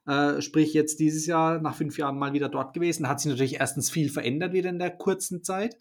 Äh, 0.06 0.42
sprich, 0.42 0.74
jetzt 0.74 1.00
dieses 1.00 1.26
Jahr 1.26 1.60
nach 1.60 1.74
fünf 1.74 1.98
Jahren 1.98 2.18
mal 2.18 2.34
wieder 2.34 2.48
dort 2.48 2.74
gewesen. 2.74 3.02
Da 3.02 3.08
hat 3.08 3.20
sich 3.20 3.30
natürlich 3.30 3.60
erstens 3.60 3.90
viel 3.90 4.10
verändert 4.10 4.52
wieder 4.52 4.70
in 4.70 4.78
der 4.78 4.90
kurzen 4.90 5.42
Zeit. 5.42 5.76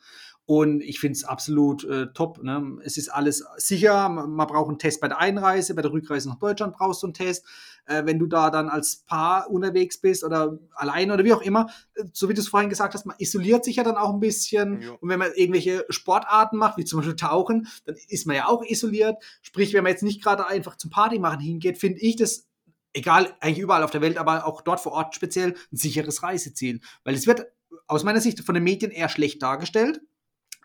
Und 0.48 0.82
ich 0.82 1.01
finde 1.01 1.18
es 1.18 1.25
absolut 1.25 1.84
äh, 1.84 2.08
top. 2.13 2.42
Ne? 2.42 2.80
Es 2.82 2.96
ist 2.96 3.10
alles 3.10 3.44
sicher. 3.58 4.08
Man 4.08 4.48
braucht 4.48 4.70
einen 4.70 4.80
Test 4.80 5.01
bei 5.01 5.10
der 5.10 5.20
Einreise, 5.20 5.75
bei 5.75 5.82
der 5.82 5.92
Rückreise 5.92 6.30
nach 6.30 6.39
Deutschland 6.39 6.74
brauchst 6.74 7.04
du 7.04 7.08
einen 7.08 7.13
Test. 7.13 7.46
Äh, 7.86 8.06
wenn 8.06 8.18
du 8.18 8.27
da 8.27 8.50
dann 8.50 8.70
als 8.70 9.04
Paar 9.06 9.50
unterwegs 9.50 9.98
bist 10.00 10.24
oder 10.24 10.58
allein 10.74 11.12
oder 11.12 11.25
wie 11.25 11.34
auch 11.34 11.42
immer, 11.42 11.68
äh, 11.96 12.06
so 12.13 12.30
wie 12.30 12.34
du 12.34 12.39
es 12.39 12.48
vorhin 12.48 12.70
gesagt 12.70 12.94
hast, 12.94 13.06
man 13.06 13.18
isoliert 13.20 13.66
sich 13.66 13.75
ja 13.75 13.84
dann 13.84 13.98
auch 13.98 14.13
ein 14.13 14.22
bisschen. 14.22 14.82
Ja. 14.82 14.92
Und 14.92 15.10
wenn 15.10 15.20
man 15.20 15.34
irgendwelche 15.36 15.86
Sportarten 15.89 16.56
macht, 16.56 16.77
wie 16.77 16.86
zum 16.86 17.00
Beispiel 17.00 17.18
Tauchen, 17.18 17.68
dann 17.84 17.98
ist 18.08 18.25
man 18.25 18.38
ja 18.38 18.48
auch 18.48 18.63
isoliert. 18.63 19.22
Sprich, 19.42 19.74
wenn 19.74 19.84
man 19.84 19.92
jetzt 19.92 20.04
nicht 20.04 20.24
gerade 20.24 20.48
einfach 20.48 20.77
zum 20.77 20.89
Party 20.89 21.20
machen 21.20 21.42
hingeht, 21.42 21.77
finde 21.77 22.00
ich 22.00 22.16
das 22.16 22.48
egal, 22.94 23.36
eigentlich 23.42 23.60
überall 23.60 23.84
auf 23.84 23.91
der 23.91 24.02
Welt, 24.02 24.17
aber 24.17 24.45
auch 24.45 24.62
dort 24.62 24.80
vor 24.80 24.93
Ort 24.93 25.13
speziell 25.13 25.56
ein 25.74 25.78
sicheres 25.78 26.24
Reiseziel. 26.24 26.80
Weil 27.04 27.15
es 27.15 27.28
wird 27.28 27.48
aus 27.88 28.06
meiner 28.06 28.21
Sicht 28.21 28.39
von 28.39 28.56
den 28.56 28.63
Medien 28.63 28.91
eher 28.91 29.10
schlecht 29.10 29.43
dargestellt, 29.43 30.00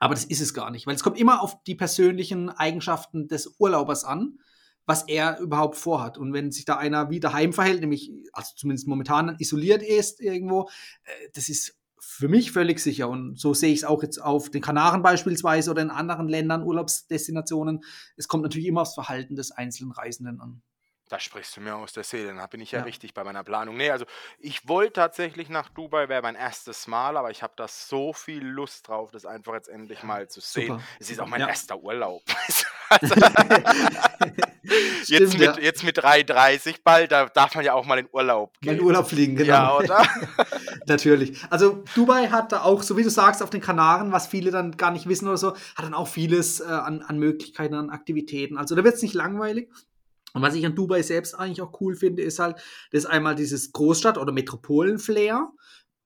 aber 0.02 0.14
das 0.14 0.24
ist 0.24 0.40
es 0.40 0.52
gar 0.52 0.72
nicht, 0.72 0.88
weil 0.88 0.96
es 0.96 1.04
kommt 1.04 1.16
immer 1.16 1.44
auf 1.44 1.62
die 1.62 1.76
persönlichen 1.76 2.50
Eigenschaften 2.50 3.28
des 3.28 3.54
Urlaubers 3.60 4.02
an, 4.02 4.40
was 4.84 5.04
er 5.06 5.38
überhaupt 5.38 5.76
vorhat. 5.76 6.18
Und 6.18 6.32
wenn 6.32 6.50
sich 6.50 6.64
da 6.64 6.76
einer 6.76 7.08
wie 7.10 7.20
daheim 7.20 7.52
verhält, 7.52 7.82
nämlich, 7.82 8.10
also 8.32 8.50
zumindest 8.56 8.88
momentan 8.88 9.36
isoliert 9.38 9.80
ist 9.80 10.20
irgendwo, 10.20 10.68
äh, 11.04 11.28
das 11.34 11.48
ist 11.48 11.78
für 12.00 12.26
mich 12.26 12.50
völlig 12.50 12.80
sicher. 12.80 13.08
Und 13.08 13.38
so 13.38 13.54
sehe 13.54 13.72
ich 13.72 13.78
es 13.78 13.84
auch 13.84 14.02
jetzt 14.02 14.20
auf 14.20 14.50
den 14.50 14.60
Kanaren 14.60 15.02
beispielsweise 15.02 15.70
oder 15.70 15.82
in 15.82 15.90
anderen 15.90 16.26
Ländern, 16.26 16.64
Urlaubsdestinationen. 16.64 17.84
Es 18.16 18.26
kommt 18.26 18.42
natürlich 18.42 18.66
immer 18.66 18.80
aufs 18.80 18.94
Verhalten 18.94 19.36
des 19.36 19.52
einzelnen 19.52 19.92
Reisenden 19.92 20.40
an. 20.40 20.62
Da 21.12 21.20
sprichst 21.20 21.54
du 21.58 21.60
mir 21.60 21.76
aus 21.76 21.92
der 21.92 22.04
Seele, 22.04 22.34
da 22.34 22.46
bin 22.46 22.62
ich 22.62 22.70
ja, 22.70 22.78
ja, 22.78 22.86
richtig 22.86 23.12
bei 23.12 23.22
meiner 23.22 23.44
Planung. 23.44 23.76
Nee, 23.76 23.90
also 23.90 24.06
ich 24.38 24.66
wollte 24.66 24.94
tatsächlich 24.94 25.50
nach 25.50 25.68
Dubai, 25.68 26.08
wäre 26.08 26.22
mein 26.22 26.36
erstes 26.36 26.86
Mal, 26.86 27.18
aber 27.18 27.30
ich 27.30 27.42
habe 27.42 27.52
da 27.54 27.68
so 27.68 28.14
viel 28.14 28.42
Lust 28.42 28.88
drauf, 28.88 29.10
das 29.10 29.26
einfach 29.26 29.52
jetzt 29.52 29.68
endlich 29.68 30.02
mal 30.04 30.28
zu 30.28 30.40
sehen. 30.40 30.68
Super. 30.68 30.82
Es 31.00 31.10
ist 31.10 31.20
auch 31.20 31.26
mein 31.26 31.42
ja. 31.42 31.48
erster 31.48 31.76
Urlaub. 31.76 32.22
also, 32.88 33.14
jetzt, 35.04 35.38
mit, 35.38 35.42
ja. 35.42 35.58
jetzt 35.58 35.84
mit 35.84 35.98
3,30 35.98 36.76
bald, 36.82 37.12
da 37.12 37.26
darf 37.26 37.54
man 37.56 37.64
ja 37.66 37.74
auch 37.74 37.84
mal 37.84 37.98
in 37.98 38.08
Urlaub 38.10 38.58
gehen. 38.62 38.78
in 38.78 38.80
Urlaub 38.82 39.06
fliegen, 39.06 39.36
genau. 39.36 39.52
Ja, 39.52 39.76
oder? 39.76 40.06
Natürlich. 40.86 41.38
Also 41.50 41.84
Dubai 41.94 42.28
hat 42.28 42.52
da 42.52 42.62
auch, 42.62 42.82
so 42.82 42.96
wie 42.96 43.02
du 43.02 43.10
sagst, 43.10 43.42
auf 43.42 43.50
den 43.50 43.60
Kanaren, 43.60 44.12
was 44.12 44.28
viele 44.28 44.50
dann 44.50 44.78
gar 44.78 44.90
nicht 44.90 45.06
wissen 45.06 45.28
oder 45.28 45.36
so, 45.36 45.52
hat 45.52 45.84
dann 45.84 45.92
auch 45.92 46.08
vieles 46.08 46.60
äh, 46.60 46.64
an, 46.64 47.02
an 47.02 47.18
Möglichkeiten, 47.18 47.74
an 47.74 47.90
Aktivitäten. 47.90 48.56
Also 48.56 48.74
da 48.74 48.82
wird 48.82 48.94
es 48.94 49.02
nicht 49.02 49.12
langweilig. 49.12 49.68
Und 50.34 50.42
was 50.42 50.54
ich 50.54 50.64
an 50.64 50.74
Dubai 50.74 51.02
selbst 51.02 51.34
eigentlich 51.34 51.62
auch 51.62 51.80
cool 51.80 51.94
finde, 51.94 52.22
ist 52.22 52.38
halt, 52.38 52.56
das 52.90 53.04
ist 53.04 53.06
einmal 53.06 53.34
dieses 53.34 53.72
Großstadt- 53.72 54.18
oder 54.18 54.32
Metropolen-Flair 54.32 55.50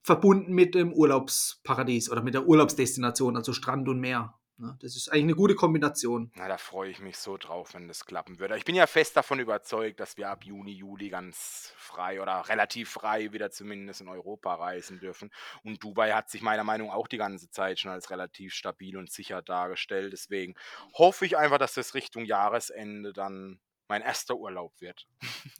verbunden 0.02 0.52
mit 0.52 0.74
dem 0.74 0.92
Urlaubsparadies 0.92 2.10
oder 2.10 2.22
mit 2.22 2.34
der 2.34 2.46
Urlaubsdestination, 2.46 3.36
also 3.36 3.52
Strand 3.52 3.88
und 3.88 4.00
Meer. 4.00 4.34
Das 4.80 4.96
ist 4.96 5.12
eigentlich 5.12 5.24
eine 5.24 5.34
gute 5.34 5.54
Kombination. 5.54 6.30
Na, 6.34 6.48
da 6.48 6.56
freue 6.56 6.90
ich 6.90 7.00
mich 7.00 7.18
so 7.18 7.36
drauf, 7.36 7.74
wenn 7.74 7.88
das 7.88 8.06
klappen 8.06 8.38
würde. 8.38 8.56
Ich 8.56 8.64
bin 8.64 8.74
ja 8.74 8.86
fest 8.86 9.14
davon 9.14 9.38
überzeugt, 9.38 10.00
dass 10.00 10.16
wir 10.16 10.30
ab 10.30 10.44
Juni, 10.44 10.72
Juli 10.72 11.10
ganz 11.10 11.74
frei 11.76 12.22
oder 12.22 12.48
relativ 12.48 12.88
frei 12.88 13.32
wieder 13.32 13.50
zumindest 13.50 14.00
in 14.00 14.08
Europa 14.08 14.54
reisen 14.54 14.98
dürfen. 14.98 15.30
Und 15.62 15.84
Dubai 15.84 16.12
hat 16.12 16.30
sich 16.30 16.40
meiner 16.40 16.64
Meinung 16.64 16.88
nach 16.88 16.94
auch 16.94 17.06
die 17.06 17.18
ganze 17.18 17.50
Zeit 17.50 17.78
schon 17.78 17.90
als 17.90 18.10
relativ 18.10 18.54
stabil 18.54 18.96
und 18.96 19.10
sicher 19.10 19.42
dargestellt. 19.42 20.14
Deswegen 20.14 20.54
hoffe 20.94 21.26
ich 21.26 21.36
einfach, 21.36 21.58
dass 21.58 21.74
das 21.74 21.92
Richtung 21.92 22.24
Jahresende 22.24 23.12
dann 23.12 23.60
mein 23.88 24.02
erster 24.02 24.36
Urlaub 24.36 24.72
wird. 24.80 25.06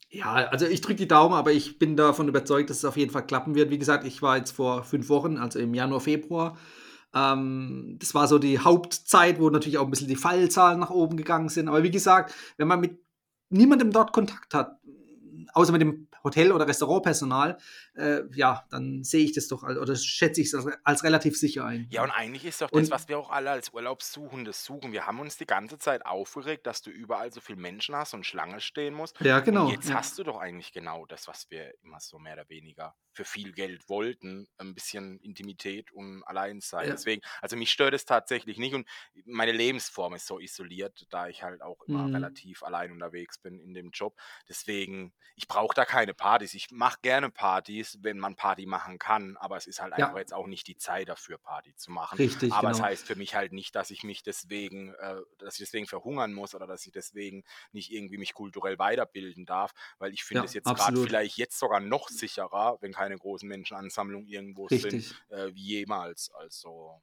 Ja, 0.09 0.33
also 0.35 0.67
ich 0.67 0.81
drücke 0.81 0.97
die 0.97 1.09
Daumen, 1.09 1.35
aber 1.35 1.53
ich 1.53 1.79
bin 1.79 1.97
davon 1.97 2.29
überzeugt, 2.29 2.71
dass 2.71 2.79
es 2.79 2.85
auf 2.85 2.97
jeden 2.97 3.11
Fall 3.11 3.27
klappen 3.27 3.55
wird. 3.55 3.71
Wie 3.71 3.79
gesagt, 3.79 4.05
ich 4.05 4.23
war 4.23 4.37
jetzt 4.37 4.53
vor 4.53 4.85
fünf 4.85 5.09
Wochen, 5.09 5.37
also 5.37 5.59
im 5.59 5.75
Januar, 5.75 6.01
Februar. 6.01 6.57
Ähm, 7.15 7.97
das 7.99 8.15
war 8.15 8.29
so 8.29 8.39
die 8.39 8.59
Hauptzeit, 8.59 9.41
wo 9.41 9.51
natürlich 9.51 9.79
auch 9.79 9.85
ein 9.85 9.91
bisschen 9.91 10.09
die 10.09 10.17
Fallzahlen 10.17 10.81
nach 10.81 10.91
oben 10.91 11.17
gegangen 11.17 11.49
sind. 11.49 11.69
Aber 11.69 11.83
wie 11.83 11.91
gesagt, 11.91 12.35
wenn 12.57 12.69
man 12.69 12.81
mit 12.81 12.99
niemandem 13.49 13.91
dort 13.91 14.13
Kontakt 14.13 14.55
hat, 14.55 14.79
außer 15.53 15.73
mit 15.73 15.81
dem 15.81 16.09
Hotel- 16.25 16.53
oder 16.53 16.67
Restaurantpersonal, 16.67 17.59
äh, 17.97 18.23
ja, 18.35 18.65
dann 18.71 19.03
sehe 19.05 19.25
ich 19.25 19.33
das 19.33 19.49
doch 19.49 19.63
oder 19.63 19.97
schätze 19.97 20.41
ich 20.41 20.49
es 20.49 20.55
als, 20.55 20.67
als, 20.85 21.05
relativ 21.05 21.37
sicher 21.37 21.65
ein. 21.65 21.87
Ja, 21.91 22.03
und 22.03 22.11
eigentlich 22.11 22.45
ist 22.45 22.61
doch 22.61 22.71
das, 22.71 22.85
und, 22.85 22.91
was 22.91 23.09
wir 23.09 23.19
auch 23.19 23.31
alle 23.31 23.51
als 23.51 23.73
Urlaubssuchende 23.73 24.53
suchen. 24.53 24.93
Wir 24.93 25.07
haben 25.07 25.19
uns 25.21 25.37
die 25.37 25.47
ganze 25.47 25.79
Zeit 25.79 26.05
aufgeregt, 26.05 26.67
dass 26.67 26.83
du 26.83 26.91
überall 26.91 27.33
so 27.33 27.41
viele 27.41 27.59
Menschen 27.59 27.95
hast 27.95 28.15
und 28.15 28.25
Schlange 28.25 28.61
stehen 28.61 28.95
musst. 28.95 29.21
Ja, 29.21 29.41
genau. 29.41 29.67
Und 29.67 29.73
jetzt 29.73 29.89
ja. 29.89 29.97
hast 29.97 30.19
du 30.19 30.25
doch 30.25 30.39
eigentlich 30.39 30.73
genau 30.73 31.07
das, 31.07 31.27
was 31.27 31.51
wir 31.51 31.73
immer 31.83 32.01
so 32.01 32.19
mehr 32.19 32.35
oder 32.35 32.49
weniger 32.49 32.95
für 33.13 33.25
viel 33.25 33.53
Geld 33.53 33.89
wollten. 33.89 34.47
Ein 34.59 34.75
bisschen 34.75 35.19
Intimität 35.21 35.91
und 35.93 36.23
Alleinsein. 36.25 36.89
Ja. 36.89 36.93
Deswegen, 36.93 37.23
also 37.41 37.57
mich 37.57 37.71
stört 37.71 37.95
es 37.95 38.05
tatsächlich 38.05 38.59
nicht 38.59 38.75
und 38.75 38.87
meine 39.25 39.53
Lebensform 39.53 40.15
ist 40.15 40.27
so 40.27 40.39
isoliert, 40.39 41.07
da 41.11 41.29
ich 41.29 41.43
halt 41.43 41.63
auch 41.63 41.81
immer 41.87 42.07
mhm. 42.07 42.15
relativ 42.15 42.63
allein 42.63 42.93
unterwegs 42.93 43.39
bin 43.39 43.59
in 43.59 43.73
dem 43.73 43.91
Job. 43.91 44.19
Deswegen, 44.49 45.15
ich 45.35 45.49
brauche 45.49 45.75
da 45.75 45.85
keine 45.87 46.13
Partys. 46.13 46.53
Ich 46.53 46.71
mache 46.71 46.99
gerne 47.01 47.31
Partys 47.31 47.86
ist, 47.95 48.05
wenn 48.05 48.19
man 48.19 48.37
Party 48.37 48.67
machen 48.67 48.99
kann, 48.99 49.37
aber 49.39 49.57
es 49.57 49.67
ist 49.67 49.81
halt 49.81 49.93
Ja. 49.97 50.07
einfach 50.07 50.19
jetzt 50.19 50.33
auch 50.35 50.47
nicht 50.47 50.67
die 50.67 50.77
Zeit 50.77 51.09
dafür, 51.09 51.39
Party 51.39 51.75
zu 51.77 51.91
machen. 51.91 52.19
Richtig, 52.19 52.59
Aber 52.59 52.71
es 52.71 52.81
genau. 52.81 52.83
heißt 52.83 53.07
für 53.07 53.17
mich 53.17 53.35
halt 53.35 53.53
nicht, 53.53 53.75
dass 53.75 53.91
ich 53.91 54.03
mich 54.05 54.23
deswegen, 54.23 54.95
äh, 54.95 55.17
dass 55.39 55.55
ich 55.55 55.61
deswegen 55.61 55.87
verhungern 55.87 56.33
muss 56.33 56.55
oder 56.55 56.67
dass 56.67 56.85
ich 56.87 56.93
deswegen 56.93 57.45
nicht 57.73 57.91
irgendwie 57.93 58.19
mich 58.19 58.35
kulturell 58.35 58.79
weiterbilden 58.79 59.47
darf, 59.47 59.73
weil 59.99 60.13
ich 60.13 60.25
finde 60.25 60.45
Ja, 60.45 60.47
es 60.47 60.55
jetzt 60.55 60.73
gerade 60.75 60.99
vielleicht 60.99 61.37
jetzt 61.39 61.59
sogar 61.59 61.81
noch 61.81 62.09
sicherer, 62.09 62.79
wenn 62.81 62.93
keine 62.93 63.17
großen 63.17 63.49
Menschenansammlungen 63.49 64.27
irgendwo 64.29 64.69
sind, 64.69 65.01
Richtig. 65.01 65.17
äh, 65.29 65.53
wie 65.55 65.63
jemals. 65.81 66.31
Also 66.35 67.01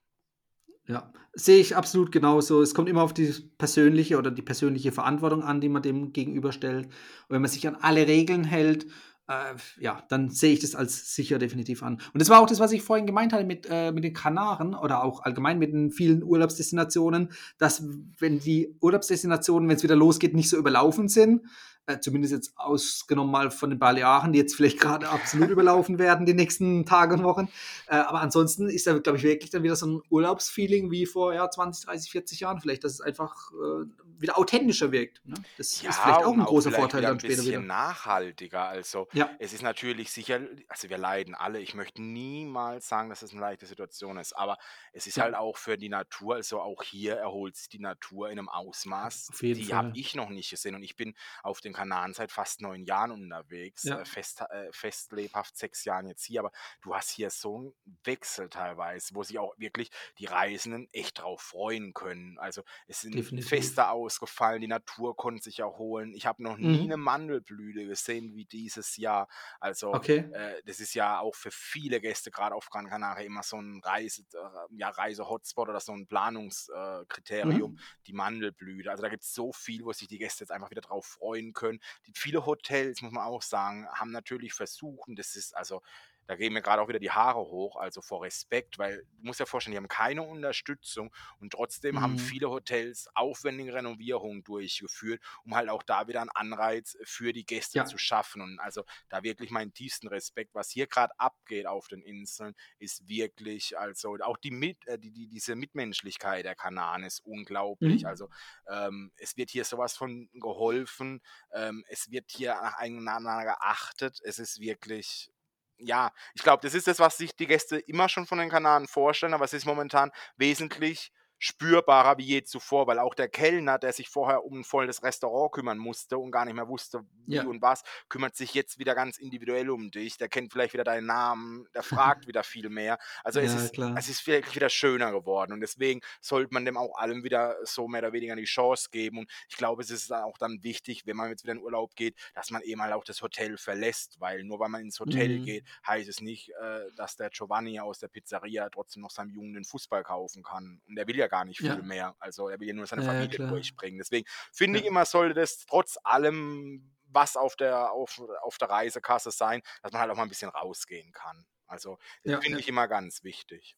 Ja, 0.87 1.13
sehe 1.33 1.59
ich 1.61 1.75
absolut 1.77 2.11
genauso. 2.11 2.61
Es 2.61 2.73
kommt 2.75 2.89
immer 2.89 3.03
auf 3.03 3.13
die 3.13 3.31
persönliche 3.57 4.17
oder 4.17 4.31
die 4.31 4.41
persönliche 4.41 4.91
Verantwortung 4.91 5.41
an, 5.41 5.61
die 5.61 5.69
man 5.69 5.81
dem 5.81 6.11
gegenüberstellt. 6.11 6.87
Und 6.87 6.93
wenn 7.29 7.41
man 7.41 7.49
sich 7.49 7.65
an 7.67 7.75
alle 7.75 8.05
Regeln 8.07 8.43
hält, 8.43 8.87
äh, 9.27 9.55
ja, 9.79 10.03
dann 10.09 10.29
sehe 10.29 10.53
ich 10.53 10.59
das 10.59 10.75
als 10.75 11.15
sicher 11.15 11.39
definitiv 11.39 11.83
an. 11.83 12.01
Und 12.13 12.21
das 12.21 12.29
war 12.29 12.41
auch 12.41 12.47
das, 12.47 12.59
was 12.59 12.71
ich 12.71 12.81
vorhin 12.81 13.05
gemeint 13.05 13.33
hatte 13.33 13.45
mit, 13.45 13.67
äh, 13.69 13.91
mit 13.91 14.03
den 14.03 14.13
Kanaren 14.13 14.75
oder 14.75 15.03
auch 15.03 15.21
allgemein 15.21 15.59
mit 15.59 15.73
den 15.73 15.91
vielen 15.91 16.23
Urlaubsdestinationen, 16.23 17.31
dass 17.57 17.83
wenn 18.19 18.39
die 18.39 18.75
Urlaubsdestinationen, 18.81 19.69
wenn 19.69 19.77
es 19.77 19.83
wieder 19.83 19.95
losgeht, 19.95 20.33
nicht 20.33 20.49
so 20.49 20.57
überlaufen 20.57 21.07
sind, 21.07 21.41
äh, 21.85 21.99
zumindest 21.99 22.33
jetzt 22.33 22.53
ausgenommen 22.57 23.31
mal 23.31 23.51
von 23.51 23.69
den 23.69 23.79
Balearen, 23.79 24.31
die 24.33 24.39
jetzt 24.39 24.55
vielleicht 24.55 24.79
gerade 24.79 25.09
absolut 25.09 25.49
überlaufen 25.49 25.99
werden 25.99 26.25
die 26.25 26.33
nächsten 26.33 26.85
Tage 26.85 27.15
und 27.15 27.23
Wochen. 27.23 27.49
Äh, 27.87 27.95
aber 27.95 28.21
ansonsten 28.21 28.69
ist 28.69 28.87
da, 28.87 28.97
glaube 28.97 29.17
ich, 29.17 29.23
wirklich 29.23 29.49
dann 29.51 29.63
wieder 29.63 29.75
so 29.75 29.87
ein 29.87 30.01
Urlaubsfeeling 30.09 30.91
wie 30.91 31.05
vor 31.05 31.33
ja, 31.33 31.49
20, 31.49 31.85
30, 31.85 32.11
40 32.11 32.39
Jahren. 32.39 32.61
Vielleicht, 32.61 32.83
dass 32.83 32.93
es 32.93 33.01
einfach 33.01 33.51
äh, 33.51 33.85
wieder 34.19 34.37
authentischer 34.37 34.91
wirkt. 34.91 35.21
Ne? 35.25 35.35
Das 35.57 35.81
Ja, 35.81 35.89
ist 35.89 35.99
vielleicht 35.99 36.23
auch 36.23 36.33
ein 36.33 36.39
großer 36.39 36.69
vielleicht 36.69 36.81
Vorteil 36.81 37.01
wieder 37.01 37.09
dann 37.09 37.17
ein 37.17 37.19
später 37.19 37.35
bisschen 37.35 37.51
wieder. 37.51 37.61
nachhaltiger. 37.61 38.63
Also 38.63 39.07
Ja, 39.11 39.29
es 39.39 39.51
ist 39.53 39.61
natürlich 39.61 40.11
sicher, 40.11 40.39
also 40.69 40.89
wir 40.89 40.97
leiden 40.97 41.35
alle. 41.35 41.59
Ich 41.59 41.73
möchte 41.75 42.01
niemals 42.01 42.87
sagen, 42.87 43.09
dass 43.09 43.21
es 43.21 43.31
eine 43.31 43.41
leichte 43.41 43.65
Situation 43.65 44.17
ist, 44.17 44.33
aber 44.37 44.57
es 44.93 45.07
ist 45.07 45.17
ja, 45.17 45.23
halt 45.23 45.35
auch 45.35 45.57
für 45.57 45.77
die 45.77 45.89
Natur, 45.89 46.35
also 46.35 46.61
auch 46.61 46.83
hier 46.83 47.15
erholt 47.15 47.57
sich 47.57 47.67
die 47.69 47.79
Natur 47.79 48.29
in 48.29 48.39
einem 48.39 48.49
Ausmaß, 48.49 49.29
die 49.41 49.73
habe 49.73 49.91
ich 49.95 50.15
noch 50.15 50.29
nicht 50.29 50.49
gesehen. 50.49 50.75
Und 50.75 50.83
ich 50.83 50.95
bin 50.95 51.13
auf 51.41 51.59
den 51.59 51.72
Kanaren 51.73 52.13
seit 52.13 52.31
fast 52.31 52.61
neun 52.61 52.85
Jahren 52.85 53.11
unterwegs, 53.11 53.89
Ja, 53.89 53.97
äh, 53.97 54.05
fest, 54.05 54.41
äh, 54.49 54.69
fest 54.71 55.11
lebhaft 55.11 55.57
sechs 55.57 55.83
Jahren 55.85 56.07
jetzt 56.07 56.23
hier, 56.25 56.39
aber 56.41 56.51
du 56.81 56.95
hast 56.95 57.09
hier 57.11 57.29
so 57.29 57.57
einen 57.57 57.73
Wechsel 58.03 58.49
teilweise, 58.49 59.13
wo 59.15 59.23
sich 59.23 59.39
auch 59.39 59.53
wirklich 59.57 59.89
die 60.17 60.25
Reisenden 60.25 60.87
echt 60.91 61.19
drauf 61.19 61.41
freuen 61.41 61.93
können. 61.93 62.37
Also 62.39 62.63
es 62.87 63.01
sind 63.01 63.23
definitiv. 63.23 63.39
Feste 63.39 63.89
ausgefallen, 63.89 64.61
die 64.61 64.67
Natur 64.67 65.15
konnte 65.15 65.43
sich 65.43 65.59
erholen. 65.59 66.13
Ich 66.13 66.25
habe 66.25 66.41
noch 66.43 66.57
nie 66.57 66.85
eine 66.87 66.97
Mhm. 66.97 66.97
Mandelblüte 66.97 67.85
gesehen 67.85 68.35
wie 68.35 68.45
dieses 68.45 68.97
Jahr. 68.97 69.27
Also 69.59 69.97
Okay. 69.97 70.25
äh, 70.31 70.61
das 70.65 70.79
ist 70.79 70.93
ja 70.93 71.19
auch 71.19 71.35
für 71.35 71.51
viele 71.51 72.01
Gäste, 72.01 72.31
gerade 72.31 72.55
auf 72.55 72.69
Gran 72.69 72.87
Canaria, 72.87 73.25
immer 73.25 73.43
so 73.43 73.57
ein 73.57 73.81
Reise, 73.83 74.23
äh, 74.33 74.75
ja, 74.77 74.89
Reise-Hotspot 74.89 75.69
oder 75.69 75.79
so 75.79 75.93
ein 75.93 76.07
Planungskriterium, 76.07 77.73
Mhm. 77.73 77.83
die 78.07 78.13
Mandelblüte. 78.13 78.89
Also 78.91 79.03
da 79.03 79.09
gibt 79.09 79.23
es 79.23 79.33
so 79.33 79.51
viel, 79.53 79.83
wo 79.85 79.93
sich 79.93 80.07
die 80.07 80.17
Gäste 80.17 80.43
jetzt 80.43 80.51
einfach 80.51 80.71
wieder 80.71 80.81
drauf 80.81 81.05
freuen 81.05 81.53
können. 81.53 81.62
Die, 81.71 82.13
viele 82.15 82.45
Hotels, 82.45 83.01
muss 83.01 83.11
man 83.11 83.23
auch 83.25 83.41
sagen, 83.41 83.87
haben 83.89 84.11
natürlich 84.11 84.53
versucht, 84.53 85.09
das 85.15 85.35
ist 85.35 85.55
also 85.55 85.81
da 86.27 86.35
gehen 86.35 86.53
mir 86.53 86.61
gerade 86.61 86.81
auch 86.81 86.87
wieder 86.87 86.99
die 86.99 87.11
Haare 87.11 87.39
hoch, 87.39 87.75
also 87.75 88.01
vor 88.01 88.23
Respekt, 88.23 88.77
weil 88.77 88.99
du 89.17 89.25
musst 89.27 89.39
dir 89.39 89.45
vorstellen, 89.45 89.73
die 89.73 89.77
haben 89.77 89.87
keine 89.87 90.23
Unterstützung 90.23 91.13
und 91.39 91.51
trotzdem 91.53 92.01
haben 92.01 92.17
Mhm. 92.17 92.17
viele 92.17 92.49
Hotels 92.49 93.07
aufwendige 93.15 93.73
Renovierungen 93.73 94.43
durchgeführt, 94.43 95.21
um 95.43 95.55
halt 95.55 95.69
auch 95.69 95.83
da 95.83 96.07
wieder 96.07 96.21
einen 96.21 96.29
Anreiz 96.29 96.97
für 97.03 97.33
die 97.33 97.45
Gäste 97.45 97.83
Ja, 97.83 97.83
zu 97.83 97.97
schaffen. 97.97 98.41
Und 98.41 98.59
also 98.59 98.83
da 99.09 99.23
wirklich 99.23 99.51
meinen 99.51 99.73
tiefsten 99.73 100.07
Respekt, 100.07 100.53
was 100.53 100.69
hier 100.69 100.87
gerade 100.87 101.13
abgeht 101.19 101.65
auf 101.67 101.87
den 101.87 102.01
Inseln, 102.01 102.55
ist 102.79 103.07
wirklich, 103.07 103.77
also 103.77 104.17
auch 104.21 104.37
die, 104.37 104.51
mit, 104.51 104.85
äh, 104.87 104.97
die, 104.99 105.11
die 105.11 105.27
diese 105.27 105.55
Mitmenschlichkeit 105.55 106.45
der 106.45 106.55
Kanaren 106.55 107.03
ist 107.03 107.19
unglaublich. 107.25 108.05
mhm. 108.05 108.07
Also 108.07 108.29
ähm, 108.67 109.11
es 109.17 109.37
wird 109.37 109.49
hier 109.49 109.65
sowas 109.65 109.95
von 109.95 110.29
geholfen, 110.33 111.21
ähm, 111.51 111.83
es 111.87 112.11
wird 112.11 112.31
hier 112.31 112.53
nacheinander 112.55 113.43
geachtet, 113.43 114.19
es 114.23 114.39
ist 114.39 114.59
wirklich 114.59 115.31
ja, 115.77 116.11
ich 116.33 116.43
glaube, 116.43 116.61
das 116.61 116.73
ist 116.73 116.87
das, 116.87 116.99
was 116.99 117.17
sich 117.17 117.35
die 117.35 117.47
Gäste 117.47 117.77
immer 117.77 118.09
schon 118.09 118.25
von 118.25 118.37
den 118.39 118.49
Kanaren 118.49 118.87
vorstellen, 118.87 119.33
aber 119.33 119.45
es 119.45 119.53
ist 119.53 119.65
momentan 119.65 120.11
wesentlich 120.37 121.11
spürbarer 121.43 122.17
wie 122.17 122.23
je 122.23 122.43
zuvor, 122.43 122.87
weil 122.87 122.99
auch 122.99 123.13
der 123.15 123.27
Kellner, 123.27 123.77
der 123.77 123.91
sich 123.93 124.07
vorher 124.09 124.45
um 124.45 124.59
ein 124.59 124.63
volles 124.63 125.03
Restaurant 125.03 125.51
kümmern 125.51 125.77
musste 125.77 126.17
und 126.17 126.31
gar 126.31 126.45
nicht 126.45 126.53
mehr 126.55 126.67
wusste, 126.69 127.01
wie 127.25 127.45
Ja. 127.45 127.45
und 127.45 127.61
was, 127.61 127.83
kümmert 128.09 128.35
sich 128.35 128.53
jetzt 128.53 128.79
wieder 128.79 128.95
ganz 128.95 129.17
individuell 129.17 129.69
um 129.69 129.91
dich. 129.91 130.17
Der 130.17 130.29
kennt 130.29 130.51
vielleicht 130.53 130.73
wieder 130.73 130.83
deinen 130.85 131.05
Namen, 131.07 131.67
der 131.73 131.83
fragt 131.83 132.27
wieder 132.27 132.43
viel 132.43 132.69
mehr. 132.69 132.97
Also 133.23 133.39
es 133.39 133.53
Ja, 133.53 133.53
ist, 133.53 133.73
klar. 133.73 133.95
es 133.95 134.07
ist 134.09 134.25
wirklich 134.25 134.55
wieder 134.55 134.69
schöner 134.69 135.11
geworden 135.11 135.51
und 135.53 135.59
deswegen 135.61 136.01
sollte 136.21 136.53
man 136.53 136.65
dem 136.65 136.77
auch 136.77 136.95
allem 136.97 137.23
wieder 137.23 137.57
so 137.63 137.87
mehr 137.87 138.01
oder 138.01 138.13
weniger 138.13 138.35
die 138.35 138.45
Chance 138.45 138.89
geben. 138.91 139.19
Und 139.19 139.31
ich 139.49 139.57
glaube, 139.57 139.81
es 139.81 139.89
ist 139.89 140.11
auch 140.13 140.37
dann 140.37 140.63
wichtig, 140.63 141.05
wenn 141.05 141.17
man 141.17 141.29
jetzt 141.29 141.43
wieder 141.43 141.53
in 141.53 141.59
Urlaub 141.61 141.95
geht, 141.95 142.15
dass 142.33 142.51
man 142.51 142.61
eben 142.61 142.81
halt 142.81 142.93
auch 142.93 143.03
das 143.03 143.21
Hotel 143.21 143.57
verlässt, 143.57 144.19
weil 144.19 144.43
nur 144.43 144.59
weil 144.59 144.69
man 144.69 144.81
ins 144.81 144.99
Hotel 144.99 145.39
Mhm. 145.39 145.41
geht, 145.41 145.65
heißt 145.85 146.07
es 146.09 146.21
nicht, 146.21 146.49
äh, 146.61 146.81
dass 146.95 147.15
der 147.15 147.29
Giovanni 147.29 147.79
aus 147.79 147.99
der 147.99 148.07
Pizzeria 148.07 148.69
trotzdem 148.69 149.01
noch 149.01 149.11
seinem 149.11 149.29
Jungen 149.31 149.53
den 149.53 149.65
Fußball 149.65 150.03
kaufen 150.03 150.43
kann. 150.43 150.81
Und 150.87 150.95
der 150.95 151.07
will 151.07 151.17
ja 151.17 151.27
gar 151.33 151.45
nicht 151.45 151.57
viel 151.57 151.67
Ja, 151.67 151.77
mehr. 151.77 152.15
Also 152.19 152.47
er 152.47 152.59
will 152.59 152.67
ja 152.67 152.73
nur 152.75 152.85
seine 152.85 153.01
ja, 153.01 153.07
Familie 153.11 153.37
klar. 153.37 153.49
durchbringen. 153.49 153.97
Deswegen 153.97 154.25
finde 154.51 154.79
ich 154.79 154.85
immer, 154.85 155.03
sollte 155.05 155.33
das 155.33 155.65
trotz 155.65 155.97
allem, 156.03 156.93
was 157.05 157.35
auf 157.35 157.55
der, 157.55 157.91
auf, 157.91 158.21
auf 158.41 158.59
der 158.59 158.69
Reisekasse 158.69 159.31
sein, 159.31 159.61
dass 159.81 159.91
man 159.91 160.01
halt 160.01 160.11
auch 160.11 160.15
mal 160.15 160.23
ein 160.23 160.29
bisschen 160.29 160.49
rausgehen 160.49 161.11
kann. 161.11 161.45
Also 161.65 161.97
das 162.23 162.43
finde 162.43 162.59
ich 162.59 162.67
immer 162.67 162.87
ganz 162.87 163.23
wichtig. 163.23 163.75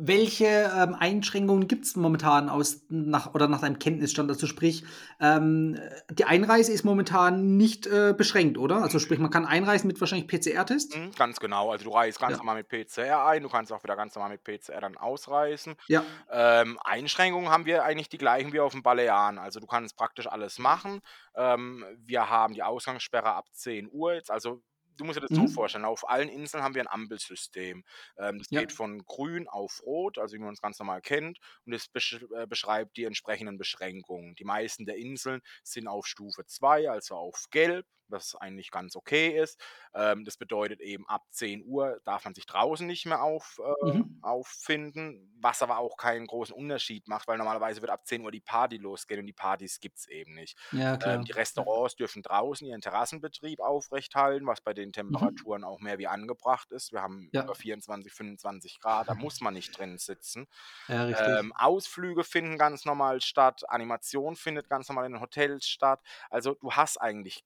Welche 0.00 0.46
ähm, 0.46 0.94
Einschränkungen 0.94 1.66
gibt 1.66 1.84
es 1.84 1.96
momentan 1.96 2.48
aus 2.48 2.82
nach 2.88 3.34
oder 3.34 3.48
nach 3.48 3.60
deinem 3.62 3.80
Kenntnisstand? 3.80 4.30
Also 4.30 4.46
sprich, 4.46 4.84
ähm, 5.20 5.76
die 6.10 6.24
Einreise 6.24 6.70
ist 6.72 6.84
momentan 6.84 7.56
nicht 7.56 7.86
äh, 7.88 8.14
beschränkt, 8.16 8.58
oder? 8.58 8.76
Also 8.82 9.00
sprich, 9.00 9.18
man 9.18 9.30
kann 9.30 9.44
einreisen 9.44 9.88
mit 9.88 10.00
wahrscheinlich 10.00 10.28
PCR-Test? 10.28 10.96
Mhm, 10.96 11.10
ganz 11.16 11.40
genau. 11.40 11.70
Also 11.72 11.84
du 11.84 11.90
reist 11.90 12.20
ganz 12.20 12.32
Ja. 12.32 12.38
normal 12.38 12.56
mit 12.56 12.68
PCR 12.68 13.26
ein, 13.26 13.42
du 13.42 13.48
kannst 13.48 13.72
auch 13.72 13.82
wieder 13.82 13.96
ganz 13.96 14.14
normal 14.14 14.30
mit 14.30 14.44
PCR 14.44 14.80
dann 14.80 14.96
ausreisen. 14.96 15.74
Ja. 15.88 16.04
Ähm, 16.30 16.78
Einschränkungen 16.84 17.48
haben 17.50 17.66
wir 17.66 17.82
eigentlich 17.82 18.08
die 18.08 18.18
gleichen 18.18 18.52
wie 18.52 18.60
auf 18.60 18.72
den 18.72 18.84
Balearen. 18.84 19.38
Also 19.38 19.58
du 19.58 19.66
kannst 19.66 19.96
praktisch 19.96 20.28
alles 20.28 20.58
machen. 20.60 21.00
Ähm, 21.34 21.84
wir 21.98 22.30
haben 22.30 22.54
die 22.54 22.62
Ausgangssperre 22.62 23.32
ab 23.34 23.46
10 23.52 23.88
Uhr 23.90 24.14
jetzt. 24.14 24.30
Also 24.30 24.62
du 24.98 25.04
musst 25.04 25.16
dir 25.16 25.22
das 25.22 25.32
so 25.34 25.46
Mhm. 25.46 25.48
vorstellen, 25.48 25.84
auf 25.86 26.08
allen 26.08 26.28
Inseln 26.28 26.62
haben 26.62 26.74
wir 26.74 26.82
ein 26.82 26.88
Ampelsystem. 26.88 27.84
Ähm, 28.18 28.38
das 28.38 28.50
Ja. 28.50 28.62
geht 28.62 28.72
von 28.72 29.04
grün 29.06 29.48
auf 29.48 29.80
rot, 29.84 30.18
also 30.18 30.34
wie 30.36 30.40
man 30.40 30.52
es 30.54 30.60
ganz 30.60 30.78
normal 30.78 31.00
kennt, 31.02 31.38
und 31.66 31.72
es 31.72 31.88
besch 31.88 32.20
äh, 32.36 32.46
beschreibt 32.46 32.96
die 32.96 33.04
entsprechenden 33.04 33.58
Beschränkungen. 33.58 34.34
Die 34.36 34.44
meisten 34.44 34.86
der 34.86 34.96
Inseln 34.96 35.40
sind 35.64 35.88
auf 35.88 36.06
Stufe 36.06 36.44
2, 36.46 36.90
also 36.90 37.16
auf 37.16 37.44
gelb, 37.50 37.86
was 38.10 38.34
eigentlich 38.34 38.70
ganz 38.70 38.96
okay 38.96 39.38
ist. 39.40 39.60
Ähm, 39.94 40.24
das 40.24 40.36
bedeutet 40.36 40.80
eben, 40.80 41.06
ab 41.08 41.24
10 41.30 41.62
Uhr 41.64 42.00
darf 42.04 42.24
man 42.24 42.34
sich 42.34 42.46
draußen 42.46 42.86
nicht 42.86 43.06
mehr 43.06 43.22
auf, 43.22 43.60
äh, 43.64 43.72
Mhm. 43.82 44.18
auffinden, 44.20 45.32
was 45.40 45.62
aber 45.62 45.78
auch 45.78 45.96
keinen 45.96 46.26
großen 46.26 46.52
Unterschied 46.54 47.06
macht, 47.06 47.28
weil 47.28 47.38
normalerweise 47.38 47.80
wird 47.82 47.92
ab 47.92 48.04
10 48.04 48.22
Uhr 48.24 48.32
die 48.32 48.40
Party 48.40 48.76
losgehen 48.76 49.20
und 49.20 49.26
die 49.26 49.32
Partys 49.32 49.78
gibt 49.78 49.98
es 49.98 50.08
eben 50.08 50.34
nicht. 50.34 50.58
Ja, 50.70 50.96
Ähm, 51.04 51.22
die. 51.26 51.34
Restaurants 51.34 51.94
dürfen 51.94 52.22
draußen 52.22 52.66
ihren 52.66 52.80
Terrassenbetrieb 52.80 53.60
aufrechthalten, 53.60 54.46
was 54.46 54.60
bei 54.60 54.74
den 54.74 54.92
Mhm. 55.08 55.28
Temperaturen 55.32 55.62
auch 55.64 55.78
mehr 55.78 55.98
wie 55.98 56.08
angebracht 56.08 56.72
ist. 56.72 56.92
Wir 56.92 57.00
haben 57.02 57.30
Ja. 57.32 57.44
über 57.44 57.54
24, 57.54 58.12
25 58.12 58.80
Grad, 58.80 59.08
da 59.08 59.14
muss 59.14 59.40
man 59.40 59.54
nicht 59.54 59.70
drin 59.78 59.98
sitzen. 59.98 60.46
Ja. 60.88 61.08
Ähm, 61.10 61.52
Ausflüge 61.56 62.24
finden 62.24 62.58
ganz 62.58 62.84
normal 62.84 63.20
statt, 63.20 63.68
Animation 63.68 64.36
findet 64.36 64.68
ganz 64.68 64.88
normal 64.88 65.06
in 65.06 65.12
den 65.12 65.20
Hotels 65.20 65.66
statt. 65.66 66.00
Also 66.30 66.54
du 66.54 66.72
hast 66.72 66.98
eigentlich 67.00 67.44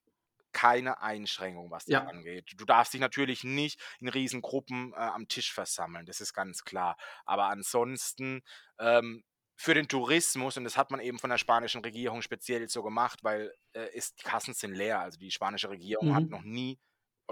keine 0.63 1.01
Einschränkung, 1.03 1.71
was 1.71 1.87
das 1.87 1.95
Ja. 1.95 2.07
angeht. 2.07 2.53
Du 2.57 2.65
darfst 2.65 2.93
dich 2.95 3.01
natürlich 3.01 3.45
nicht 3.45 3.81
in 4.01 4.09
Riesengruppen 4.09 4.93
äh, 4.93 4.97
am 4.97 5.29
Tisch 5.29 5.53
versammeln, 5.53 6.07
das 6.07 6.21
ist 6.21 6.35
ganz 6.35 6.65
klar. 6.65 6.97
Aber 7.25 7.47
ansonsten 7.47 8.43
ähm, 8.79 9.25
für 9.57 9.75
den 9.75 9.89
Tourismus, 9.89 10.57
und 10.57 10.65
das 10.65 10.77
hat 10.77 10.91
man 10.91 11.01
eben 11.01 11.19
von 11.19 11.31
der 11.31 11.39
spanischen 11.39 11.83
Regierung 11.83 12.23
speziell 12.23 12.69
so 12.69 12.83
gemacht, 12.83 13.21
weil 13.23 13.53
äh, 13.73 13.89
es, 13.95 14.15
die 14.15 14.23
Kassen 14.25 14.55
sind 14.55 14.75
leer. 14.75 15.01
Also 15.01 15.19
die 15.19 15.31
spanische 15.31 15.71
Regierung 15.71 16.15
hat 16.15 16.25
Mhm. 16.25 16.31
noch 16.31 16.43
nie 16.43 16.79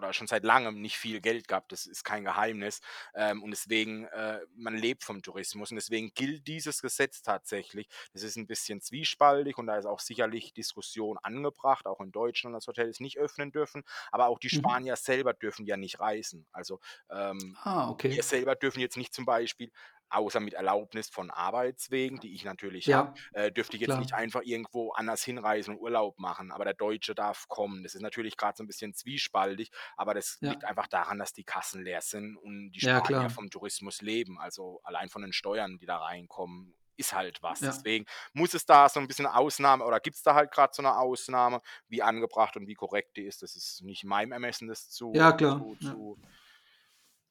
oder 0.00 0.12
schon 0.12 0.26
seit 0.26 0.44
langem 0.44 0.80
nicht 0.80 0.96
viel 0.96 1.20
Geld 1.20 1.48
gehabt, 1.48 1.72
das 1.72 1.86
ist 1.86 2.04
kein 2.04 2.24
Geheimnis. 2.24 2.80
Ähm, 3.14 3.42
und 3.42 3.50
deswegen, 3.50 4.04
äh, 4.06 4.40
man 4.54 4.76
lebt 4.76 5.04
vom 5.04 5.22
Tourismus 5.22 5.70
und 5.70 5.76
deswegen 5.76 6.12
gilt 6.14 6.46
dieses 6.46 6.82
Gesetz 6.82 7.22
tatsächlich. 7.22 7.88
Das 8.12 8.22
ist 8.22 8.36
ein 8.36 8.46
bisschen 8.46 8.80
zwiespaltig 8.80 9.58
und 9.58 9.66
da 9.66 9.76
ist 9.76 9.86
auch 9.86 10.00
sicherlich 10.00 10.52
Diskussion 10.52 11.18
angebracht, 11.22 11.86
auch 11.86 12.00
in 12.00 12.12
Deutschland, 12.12 12.54
dass 12.56 12.66
Hotels 12.66 13.00
nicht 13.00 13.18
öffnen 13.18 13.52
dürfen, 13.52 13.84
aber 14.10 14.28
auch 14.28 14.38
die 14.38 14.50
Mhm. 14.52 14.70
Spanier 14.70 14.96
selber 14.96 15.34
dürfen 15.34 15.66
ja 15.66 15.76
nicht 15.76 16.00
reisen. 16.00 16.46
Also 16.52 16.80
ähm, 17.10 17.58
Ah, 17.64 17.88
wir 18.12 18.22
okay. 18.22 18.22
selber 18.22 18.54
dürfen 18.56 18.80
jetzt 18.80 18.96
nicht 18.96 19.14
zum 19.14 19.24
Beispiel 19.26 19.70
außer 20.10 20.40
mit 20.40 20.54
Erlaubnis 20.54 21.08
von 21.10 21.30
Arbeitswegen, 21.30 22.20
die 22.20 22.34
ich 22.34 22.44
natürlich 22.44 22.90
Ja, 22.90 22.92
habe, 22.92 23.10
äh, 23.32 23.52
dürfte 23.52 23.76
ich 23.76 23.80
jetzt 23.82 23.98
klar. 23.98 24.00
nicht 24.00 24.14
einfach 24.14 24.42
irgendwo 24.42 24.92
anders 24.92 25.22
hinreisen 25.24 25.74
und 25.74 25.80
Urlaub 25.80 26.18
machen. 26.18 26.52
Aber 26.52 26.64
der 26.64 26.74
Deutsche 26.74 27.14
darf 27.14 27.48
kommen. 27.48 27.82
Das 27.82 27.94
ist 27.94 28.02
natürlich 28.02 28.36
gerade 28.36 28.56
so 28.56 28.64
ein 28.64 28.66
bisschen 28.66 28.94
zwiespaltig, 28.94 29.70
aber 29.96 30.14
das 30.14 30.38
Ja. 30.40 30.60
liegt 30.60 30.64
einfach 30.64 30.86
daran, 30.88 31.18
dass 31.18 31.32
die 31.32 31.44
Kassen 31.44 31.82
leer 31.82 32.00
sind 32.02 32.36
und 32.36 32.72
die 32.72 32.80
Ja, 32.80 33.00
Spanier 33.00 33.00
klar. 33.00 33.30
vom 33.30 33.50
Tourismus 33.50 34.00
leben. 34.02 34.38
Also 34.38 34.80
allein 34.84 35.08
von 35.08 35.22
den 35.22 35.32
Steuern, 35.32 35.78
die 35.78 35.86
da 35.86 35.98
reinkommen, 35.98 36.74
ist 36.96 37.14
halt 37.14 37.42
was. 37.42 37.60
Ja. 37.60 37.64
Deswegen 37.64 38.04
muss 38.34 38.52
es 38.54 38.66
da 38.66 38.88
so 38.88 39.00
ein 39.00 39.06
bisschen 39.08 39.26
Ausnahme 39.26 39.84
oder 39.84 40.00
gibt 40.00 40.16
es 40.16 40.22
da 40.22 40.34
halt 40.34 40.50
gerade 40.52 40.72
so 40.74 40.82
eine 40.82 40.98
Ausnahme, 40.98 41.60
wie 41.88 42.02
angebracht 42.02 42.56
und 42.56 42.66
wie 42.66 42.74
korrekt 42.74 43.16
die 43.16 43.22
ist. 43.24 43.42
Das 43.42 43.56
ist 43.56 43.82
nicht 43.82 44.04
meinem 44.04 44.32
Ermessen, 44.32 44.68
das 44.68 44.90
zu, 44.90 45.12
Ja, 45.12 45.32
klar. 45.32 45.60
zu, 45.60 45.76
Ja. 45.80 46.00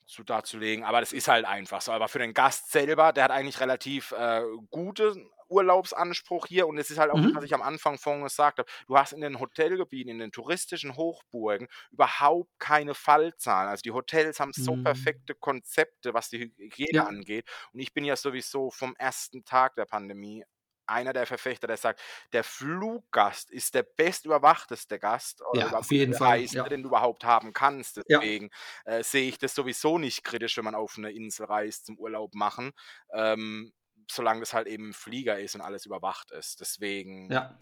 Zu, 0.10 0.18
zu 0.18 0.24
darzulegen. 0.24 0.84
Aber 0.86 1.00
das 1.00 1.14
ist 1.14 1.28
halt 1.28 1.46
einfach 1.46 1.82
so. 1.82 1.92
Aber 1.92 2.08
für 2.08 2.20
den 2.20 2.34
Gast 2.34 2.72
selber, 2.72 3.14
der 3.14 3.26
hat 3.26 3.32
eigentlich 3.32 3.60
relativ 3.60 4.12
äh, 4.12 4.44
gute 4.72 5.16
Urlaubsanspruch 5.50 6.46
hier 6.48 6.68
und 6.68 6.78
es 6.78 6.92
ist 6.92 7.00
halt 7.00 7.10
auch, 7.12 7.20
Mhm. 7.20 7.30
was 7.34 7.44
ich 7.44 7.54
am 7.56 7.62
Anfang 7.64 7.98
vorhin 7.98 8.24
gesagt 8.24 8.60
habe, 8.60 8.70
du 8.88 8.98
hast 8.98 9.14
in 9.14 9.22
den 9.22 9.40
Hotelgebieten, 9.40 10.12
in 10.12 10.20
den 10.20 10.32
touristischen 10.32 10.96
Hochburgen 10.96 11.68
überhaupt 11.92 12.52
keine 12.60 12.94
Fallzahlen. 12.94 13.70
Also 13.70 13.82
die 13.82 13.92
Hotels 13.92 14.40
haben 14.40 14.54
so 14.54 14.78
Mhm. 14.78 14.78
perfekte 14.78 15.34
Konzepte, 15.36 16.14
was 16.14 16.30
die 16.30 16.40
Hygiene 16.58 16.92
Ja. 16.92 17.06
angeht. 17.06 17.46
Und 17.74 17.80
ich 17.80 17.94
bin 17.94 18.04
ja 18.06 18.16
sowieso 18.16 18.70
vom 18.72 18.96
ersten 18.98 19.44
Tag 19.44 19.76
der 19.76 19.86
Pandemie 19.86 20.44
einer 20.90 21.14
der 21.14 21.26
Verfechter, 21.26 21.68
der 21.68 21.78
sagt, 21.78 22.02
der 22.34 22.44
Fluggast 22.44 23.52
ist 23.52 23.74
der 23.76 23.84
bestüberwachteste 23.84 25.00
Gast 25.00 25.42
oder 25.52 25.68
Ja, 25.68 25.78
auf 25.78 25.92
jeden 25.92 26.14
Fall, 26.14 26.42
ja. 26.42 26.68
den 26.68 26.84
du 26.84 26.90
überhaupt 26.90 27.24
haben 27.24 27.54
kannst. 27.54 27.98
Ja. 28.08 28.20
Deswegen 28.20 28.50
äh, 28.86 29.04
sehe 29.04 29.28
ich 29.30 29.38
das 29.38 29.56
sowieso 29.56 29.98
nicht 29.98 30.24
kritisch, 30.24 30.58
wenn 30.58 30.66
man 30.66 30.76
auf 30.76 30.98
eine 30.98 31.12
Insel 31.12 31.46
reist 31.46 31.86
zum 31.86 31.98
Urlaub 31.98 32.34
machen, 32.36 32.72
ähm, 33.14 33.74
solange 34.12 34.40
das 34.42 34.54
halt 34.54 34.68
eben 34.68 34.94
Flieger 34.94 35.40
ist 35.40 35.56
und 35.56 35.62
alles 35.62 35.86
überwacht 35.86 36.32
ist. 36.32 36.60
Deswegen, 36.62 37.32
Ja, 37.32 37.60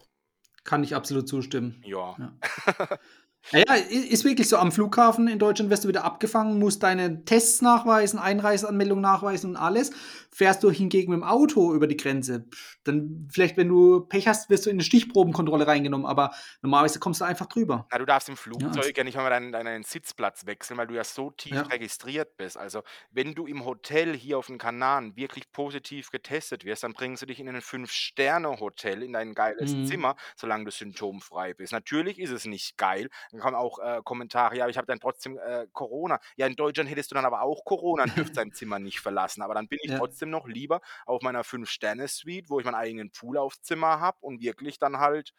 kann 0.64 0.82
ich 0.84 0.94
absolut 0.94 1.28
zustimmen. 1.28 1.82
ja. 1.84 2.16
Ja. 2.18 2.32
Ja, 3.52 3.60
ja, 3.66 3.74
ist 3.74 4.24
wirklich 4.24 4.48
so. 4.48 4.56
Am 4.58 4.72
Flughafen 4.72 5.28
in 5.28 5.38
Deutschland 5.38 5.70
wirst 5.70 5.84
du 5.84 5.88
wieder 5.88 6.04
abgefangen, 6.04 6.58
musst 6.58 6.82
deine 6.82 7.24
Tests 7.24 7.62
nachweisen, 7.62 8.18
Einreiseanmeldung 8.18 9.00
nachweisen 9.00 9.50
und 9.50 9.56
alles. 9.56 9.90
Fährst 10.30 10.62
du 10.62 10.70
hingegen 10.70 11.10
mit 11.10 11.20
dem 11.20 11.24
Auto 11.24 11.74
über 11.74 11.86
die 11.86 11.96
Grenze, 11.96 12.46
dann 12.84 13.28
vielleicht, 13.32 13.56
wenn 13.56 13.68
du 13.68 14.00
Pech 14.00 14.28
hast, 14.28 14.50
wirst 14.50 14.66
du 14.66 14.70
in 14.70 14.76
eine 14.76 14.84
Stichprobenkontrolle 14.84 15.66
reingenommen, 15.66 16.06
aber 16.06 16.32
normalerweise 16.62 17.00
kommst 17.00 17.20
du 17.20 17.24
einfach 17.24 17.46
drüber. 17.46 17.86
Na, 17.90 17.98
du 17.98 18.04
darfst 18.04 18.28
im 18.28 18.34
Ja, 18.34 18.40
Flugzeug 18.40 18.76
also, 18.76 18.90
ja 18.96 19.04
nicht 19.04 19.16
mal 19.16 19.30
deinen, 19.30 19.52
deinen 19.52 19.82
Sitzplatz 19.82 20.46
wechseln, 20.46 20.76
weil 20.76 20.86
du 20.86 20.94
ja 20.94 21.02
so 21.02 21.30
tief 21.30 21.54
ja, 21.54 21.62
registriert 21.62 22.36
bist. 22.36 22.56
Also, 22.56 22.82
wenn 23.10 23.34
du 23.34 23.46
im 23.46 23.64
Hotel 23.64 24.14
hier 24.14 24.38
auf 24.38 24.46
den 24.46 24.58
Kanaren 24.58 25.16
wirklich 25.16 25.50
positiv 25.50 26.10
getestet 26.10 26.64
wirst, 26.64 26.82
dann 26.84 26.92
bringen 26.92 27.16
sie 27.16 27.26
dich 27.26 27.40
in 27.40 27.48
ein 27.48 27.60
Fünf-Sterne-Hotel, 27.62 29.02
in 29.02 29.14
dein 29.14 29.34
geiles 29.34 29.72
mhm. 29.72 29.86
Zimmer, 29.86 30.16
solange 30.36 30.66
du 30.66 30.70
symptomfrei 30.70 31.54
bist. 31.54 31.72
Natürlich 31.72 32.18
ist 32.18 32.30
es 32.30 32.44
nicht 32.44 32.76
geil. 32.76 33.08
Dann 33.30 33.40
kommen 33.40 33.56
auch 33.56 33.78
äh, 33.78 34.00
Kommentare, 34.04 34.56
ja, 34.56 34.64
aber 34.64 34.70
ich 34.70 34.76
habe 34.76 34.86
dann 34.86 35.00
trotzdem 35.00 35.38
äh, 35.38 35.66
Corona. 35.72 36.20
Ja, 36.36 36.46
in 36.46 36.56
Deutschland 36.56 36.90
hättest 36.90 37.10
du 37.10 37.14
dann 37.14 37.24
aber 37.24 37.42
auch 37.42 37.64
Corona 37.64 38.04
und 38.04 38.16
dürft 38.16 38.36
dein 38.36 38.52
Zimmer 38.52 38.78
nicht 38.78 39.00
verlassen. 39.00 39.42
Aber 39.42 39.54
dann 39.54 39.68
bin 39.68 39.78
ich 39.82 39.90
Ja, 39.90 39.98
trotzdem 39.98 40.30
noch 40.30 40.46
lieber 40.46 40.80
auf 41.06 41.22
meiner 41.22 41.44
Fünf-Sterne-Suite, 41.44 42.50
wo 42.50 42.58
ich 42.58 42.64
meinen 42.64 42.74
eigenen 42.74 43.10
Pool 43.10 43.38
aufs 43.38 43.62
Zimmer 43.62 44.00
habe 44.00 44.18
und 44.20 44.40
wirklich 44.40 44.78
dann 44.78 44.98
halt 44.98 45.32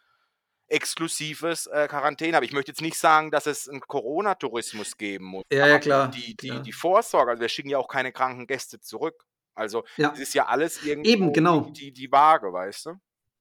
exklusives 0.68 1.68
äh, 1.68 1.88
Quarantäne 1.88 2.36
habe. 2.36 2.46
Ich 2.46 2.54
möchte 2.54 2.72
jetzt 2.72 2.82
nicht 2.82 2.98
sagen, 2.98 3.32
dass 3.32 3.48
es 3.48 3.68
einen 3.68 3.82
Corona-Tourismus 3.82 4.98
geben 4.98 5.26
muss, 5.26 5.44
ja, 5.52 5.66
ja, 5.68 5.80
klar, 5.80 6.10
die, 6.10 6.36
die, 6.38 6.48
klar. 6.50 6.62
die 6.62 6.72
Vorsorge, 6.74 7.32
also 7.32 7.42
wir 7.42 7.50
schicken 7.50 7.70
ja 7.70 7.80
auch 7.80 7.88
keine 7.88 8.12
kranken 8.12 8.46
Gäste 8.46 8.80
zurück. 8.80 9.26
Also 9.56 9.84
es 9.98 9.98
Ja, 9.98 10.10
ist 10.12 10.34
ja 10.36 10.46
alles 10.46 10.84
eben, 10.84 11.04
irgendwo 11.04 11.30
die, 11.30 11.34
genau. 11.34 11.62
die, 11.72 11.92
die 11.92 12.12
Waage, 12.12 12.54
weißt 12.54 12.86
du? 12.86 13.00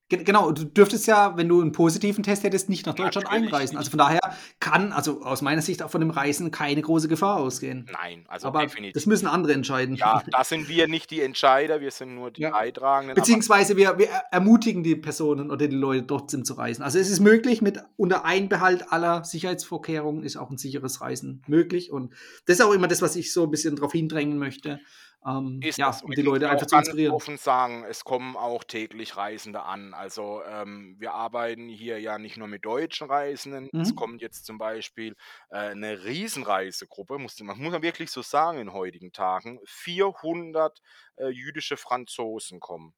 Ge- 0.09 0.25
Genau, 0.25 0.51
du 0.53 0.65
dürftest 0.65 1.07
ja, 1.07 1.37
wenn 1.37 1.49
du 1.49 1.61
einen 1.61 1.73
positiven 1.73 2.23
Test 2.23 2.43
hättest, 2.43 2.69
nicht 2.69 2.87
nach 2.87 2.95
Deutschland 2.95 3.27
Natürlich 3.27 3.53
einreisen. 3.53 3.77
Also 3.77 3.89
nicht. 3.89 3.91
von 3.91 3.99
daher 3.99 4.21
kann, 4.61 4.93
also 4.93 5.23
aus 5.23 5.43
meiner 5.43 5.61
Sicht 5.63 5.83
auch 5.83 5.91
von 5.91 6.01
dem 6.01 6.11
Reisen 6.11 6.51
keine 6.51 6.81
große 6.81 7.09
Gefahr 7.09 7.37
ausgehen. 7.39 7.87
Nein, 7.93 8.25
also 8.29 8.49
Aber 8.49 8.63
das 8.63 8.73
definitiv 8.73 9.07
müssen 9.07 9.25
nicht. 9.27 9.35
andere 9.35 9.53
entscheiden. 9.53 9.97
Ja, 9.97 10.23
da 10.31 10.45
sind 10.45 10.69
wir 10.69 10.89
nicht 10.89 11.11
die 11.11 11.21
Entscheider, 11.21 11.81
wir 11.81 11.91
sind 11.91 12.15
nur 12.15 12.31
die 12.31 12.43
Ja. 12.43 12.51
Leidtragenden, 12.51 13.11
aber 13.13 13.21
Beziehungsweise 13.21 13.77
wir, 13.77 13.99
wir 13.99 14.09
ermutigen 14.31 14.83
die 14.83 14.97
Personen 14.97 15.51
oder 15.51 15.69
die 15.69 15.77
Leute 15.77 16.07
trotzdem 16.07 16.45
zu 16.45 16.55
reisen. 16.55 16.83
Also 16.83 16.99
es 16.99 17.11
ist 17.11 17.21
möglich, 17.21 17.61
mit 17.63 17.79
unter 17.97 18.25
Einbehalt 18.25 18.91
aller 18.93 19.25
Sicherheitsvorkehrungen 19.25 20.23
ist 20.23 20.37
auch 20.37 20.51
ein 20.51 20.59
sicheres 20.59 21.01
Reisen 21.01 21.43
möglich. 21.47 21.91
Und 21.93 22.13
das 22.47 22.59
ist 22.59 22.65
auch 22.65 22.73
immer 22.73 22.89
das, 22.89 23.03
was 23.03 23.17
ich 23.17 23.33
so 23.33 23.45
ein 23.45 23.51
bisschen 23.51 23.77
darauf 23.77 23.93
hindrängen 23.93 24.39
möchte. 24.39 24.81
Ähm, 25.27 25.69
ist 25.69 25.79
ja, 25.79 25.87
das. 25.87 26.03
Und 26.03 26.15
um 26.15 26.15
die 26.15 26.23
Leute 26.23 26.49
einfach 26.49 26.67
zu 26.67 26.77
inspirieren. 26.77 27.11
offen 27.11 27.37
sagen, 27.37 27.85
es 27.85 28.05
kommen 28.05 28.37
auch 28.37 28.65
täglich 28.65 29.17
Reisende 29.17 29.63
an. 29.63 29.93
Also 29.95 30.43
ähm, 30.45 30.97
wir 30.99 31.15
arbeiten 31.15 31.69
hier 31.69 32.01
ja 32.01 32.19
nicht 32.19 32.37
nur 32.37 32.49
mit 32.49 32.65
deutschen 32.65 33.09
Reisenden. 33.11 33.71
Es 33.79 33.95
Mhm. 33.95 33.95
kommt 33.95 34.23
jetzt 34.23 34.47
zum 34.47 34.59
Beispiel 34.59 35.15
äh, 35.51 35.57
eine 35.71 36.05
Riesenreisegruppe, 36.05 37.19
muss 37.19 37.39
man 37.41 37.59
muss 37.59 37.73
man 37.73 37.83
wirklich 37.83 38.11
so 38.11 38.23
sagen 38.23 38.59
in 38.59 38.73
heutigen 38.73 39.13
Tagen. 39.13 39.61
400 39.67 40.81
äh, 41.17 41.29
jüdische 41.29 41.77
Franzosen 41.77 42.61
kommen. 42.61 42.95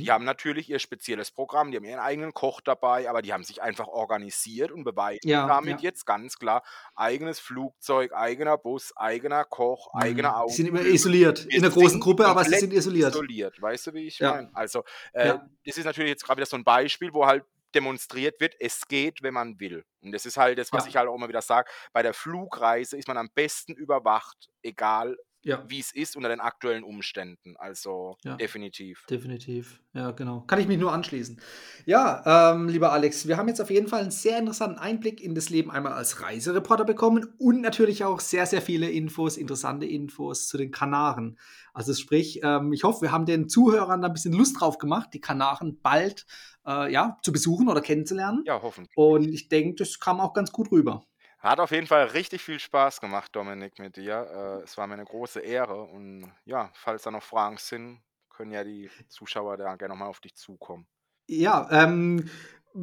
Die 0.00 0.06
Mhm. 0.06 0.08
haben 0.10 0.24
natürlich 0.24 0.70
ihr 0.70 0.78
spezielles 0.78 1.30
Programm, 1.30 1.70
die 1.70 1.76
haben 1.76 1.84
ihren 1.84 1.98
eigenen 2.00 2.32
Koch 2.32 2.60
dabei, 2.60 3.08
aber 3.10 3.20
die 3.22 3.32
haben 3.32 3.44
sich 3.44 3.60
einfach 3.62 3.86
organisiert 3.88 4.70
und 4.72 4.84
beweisen 4.84 5.28
Ja, 5.28 5.46
damit 5.46 5.80
ja. 5.82 5.90
jetzt 5.90 6.06
ganz 6.06 6.38
klar 6.38 6.62
eigenes 6.94 7.38
Flugzeug, 7.40 8.12
eigener 8.12 8.56
Bus, 8.58 8.96
eigener 8.96 9.44
Koch, 9.44 9.88
eigener 9.94 10.30
Mhm. 10.42 10.46
Die 10.48 10.52
sind 10.54 10.66
immer 10.66 10.80
isoliert. 10.82 11.44
In 11.46 11.64
einer 11.64 11.72
großen 11.72 12.00
Gruppe, 12.00 12.26
aber 12.26 12.44
sie 12.44 12.54
sind 12.54 12.72
isoliert. 12.72 13.14
isoliert. 13.14 13.60
Weißt 13.60 13.86
du, 13.88 13.94
wie 13.94 14.06
ich 14.06 14.18
Ja, 14.18 14.32
meine? 14.32 14.50
Also, 14.54 14.84
äh, 15.12 15.34
das 15.66 15.76
ist 15.78 15.84
natürlich 15.84 16.10
jetzt 16.10 16.24
gerade 16.24 16.38
wieder 16.38 16.46
so 16.46 16.56
ein 16.56 16.64
Beispiel, 16.64 17.12
wo 17.12 17.26
halt 17.26 17.44
demonstriert 17.74 18.40
wird, 18.40 18.54
es 18.60 18.88
geht, 18.88 19.22
wenn 19.22 19.34
man 19.34 19.60
will. 19.60 19.84
Und 20.00 20.12
das 20.12 20.24
ist 20.24 20.38
halt 20.38 20.58
das, 20.58 20.72
was 20.72 20.84
ja, 20.84 20.88
ich 20.88 20.96
halt 20.96 21.06
auch 21.08 21.14
immer 21.14 21.28
wieder 21.28 21.42
sage. 21.42 21.70
Bei 21.92 22.02
der 22.02 22.14
Flugreise 22.14 22.96
ist 22.96 23.08
man 23.08 23.18
am 23.18 23.28
besten 23.34 23.74
überwacht, 23.74 24.48
egal 24.62 25.18
ja, 25.48 25.64
wie 25.66 25.80
es 25.80 25.92
ist 25.92 26.14
unter 26.14 26.28
den 26.28 26.40
aktuellen 26.40 26.84
Umständen. 26.84 27.56
Also 27.56 28.18
ja. 28.22 28.36
definitiv. 28.36 29.06
Definitiv, 29.08 29.80
ja, 29.94 30.10
genau. 30.10 30.42
Kann 30.46 30.60
ich 30.60 30.68
mich 30.68 30.78
nur 30.78 30.92
anschließen. 30.92 31.40
Ja, 31.86 32.52
ähm, 32.52 32.68
lieber 32.68 32.92
Alex, 32.92 33.26
wir 33.26 33.38
haben 33.38 33.48
jetzt 33.48 33.60
auf 33.62 33.70
jeden 33.70 33.88
Fall 33.88 34.02
einen 34.02 34.10
sehr 34.10 34.38
interessanten 34.38 34.78
Einblick 34.78 35.22
in 35.22 35.34
das 35.34 35.48
Leben 35.48 35.70
einmal 35.70 35.94
als 35.94 36.20
Reisereporter 36.20 36.84
bekommen 36.84 37.26
und 37.38 37.62
natürlich 37.62 38.04
auch 38.04 38.20
sehr, 38.20 38.44
sehr 38.44 38.60
viele 38.60 38.90
Infos, 38.90 39.38
interessante 39.38 39.86
Infos 39.86 40.48
zu 40.48 40.58
den 40.58 40.70
Kanaren. 40.70 41.38
Also 41.72 41.94
sprich, 41.94 42.40
ähm, 42.42 42.74
ich 42.74 42.84
hoffe, 42.84 43.00
wir 43.00 43.12
haben 43.12 43.24
den 43.24 43.48
Zuhörern 43.48 44.02
da 44.02 44.08
ein 44.08 44.12
bisschen 44.12 44.34
Lust 44.34 44.60
drauf 44.60 44.76
gemacht, 44.76 45.10
die 45.14 45.20
Kanaren 45.20 45.80
bald 45.80 46.26
äh, 46.66 46.92
ja, 46.92 47.16
zu 47.22 47.32
besuchen 47.32 47.70
oder 47.70 47.80
kennenzulernen. 47.80 48.42
Ja, 48.44 48.60
hoffentlich. 48.60 48.94
Und 48.98 49.28
ich 49.28 49.48
denke, 49.48 49.76
das 49.76 49.98
kam 49.98 50.20
auch 50.20 50.34
ganz 50.34 50.52
gut 50.52 50.70
rüber. 50.70 51.06
Hat 51.38 51.60
auf 51.60 51.70
jeden 51.70 51.86
Fall 51.86 52.04
richtig 52.06 52.42
viel 52.42 52.58
Spaß 52.58 53.00
gemacht, 53.00 53.34
Dominik, 53.34 53.78
mit 53.78 53.96
dir. 53.96 54.60
Äh, 54.60 54.64
es 54.64 54.76
war 54.76 54.86
mir 54.86 54.94
eine 54.94 55.04
große 55.04 55.40
Ehre. 55.40 55.82
Und 55.82 56.32
ja, 56.44 56.70
falls 56.74 57.02
da 57.02 57.10
noch 57.10 57.22
Fragen 57.22 57.58
sind, 57.58 58.02
können 58.28 58.50
ja 58.50 58.64
die 58.64 58.90
Zuschauer 59.08 59.56
da 59.56 59.76
gerne 59.76 59.94
nochmal 59.94 60.08
auf 60.08 60.20
dich 60.20 60.34
zukommen. 60.34 60.86
Ja, 61.28 61.68
ähm, 61.70 62.28